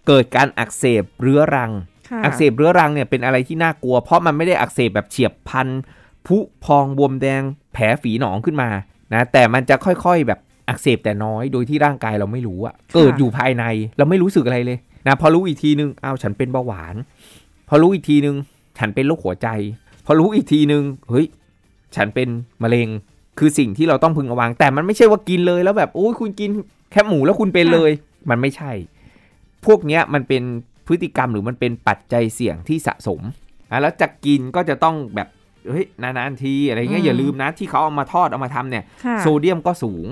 [0.08, 1.72] เกิดการอักเสบเรื้อรัง
[2.08, 5.68] ค่ะอักเสบเรื้อรังเนี่ยเป็นอะไรที่น่ากลัว เพราะมันไม่ได้อักเสบแบบเฉียบพลัน
[6.26, 7.42] ผุพองบวมแดง
[7.72, 8.68] แผลฝีหนองขึ้นมา
[9.14, 13.64] นะแต่มันจะค่อยๆแบบอักเสบแต่น้อยโดยที่ร่างกายเราไม่รู้อะเกิดอยู่ภายใน
[13.98, 16.94] เราไม่รู้สึกอะไรเลยนะพอรู้อีกทีนึงอ้าวฉันเป็นเบาหวาน
[17.68, 18.36] พอรู้อีกทีนึง
[18.78, 19.48] ฉันเป็นโรคหัวใจ
[20.06, 21.26] พอรู้อีกทีนึงเฮ้ย
[21.96, 22.28] ฉันเป็น
[22.62, 22.88] มะเร็ง
[23.38, 26.50] คือสิ่งที่เราต้องพึงระวัง แต่มันไม่ใช่ว่ากินเลยแล้วแบบโอ้ยคุณกิน
[26.90, 27.90] แคบหมูแล้วคุณเป็นเลย
[28.30, 28.72] มันไม่ใช่
[29.66, 30.42] พวกเนี้ยมันเป็น
[30.86, 33.20] พฤติกรรมหรือมันเป็นปัจจัยเสี่ยงที่สะสม
[33.70, 35.28] อะแล้วจะกินก็จะต้องแบบ
[35.68, 40.06] เฮ้ยนานๆทีอะไรเงี้ยอย่าลืมนะที่เขาเอามาทอดเอามาทำเนี่ยค่ะโซเดียมก็สูง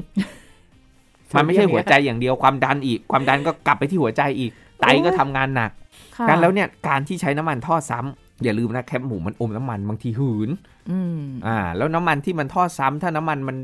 [1.37, 5.71] มันไม่ใช่หัวใจอย่างเดียวความดันอีก ความดันก็กลับไปที่หัวใจอีก ไตก็ทำงานหนัก
[6.17, 10.51] ค่ะการแล้วเนี่ยการที่ใช้น้ำมันทอดซ้ำอย่าลืมนะแคปหมูมันอมน้ำมันบางทีหืน
[10.91, 13.57] อืมอ่า แล้วน้ำมันที่มันทอดซ้ำถ้าน้ำมันมัน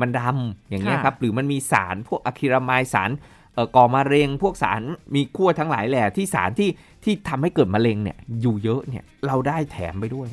[0.00, 3.39] มันดำอย่างเงี้ยค่ะครับ หรือมันมีสารพวกอะคริลามายสารเอ่อ
[3.76, 4.82] ก่อมะเร็งพวกสาร
[5.14, 6.70] มีขั้วทั้งหลายแหละที่สารที่
[7.04, 10.28] ที่ทำให้เกิดมะเร็งเนี่ยอยู่เยอะเนี่ยเราได้แถมไปด้วย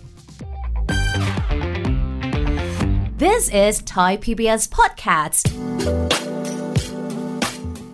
[3.23, 5.43] This is Thai PBS Podcast.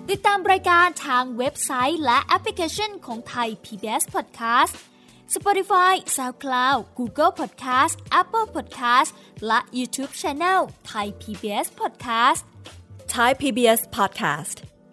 [0.10, 4.74] ติดตามรายการทางเว็บไซต์และแอปพลิเคชันของไทย PBS Podcast
[5.36, 9.10] Spotify SoundCloud Google Podcast Apple Podcast
[9.48, 10.60] และ YouTube Channel
[10.92, 12.42] Thai PBS Podcast
[13.14, 14.73] Thai PBS podcast.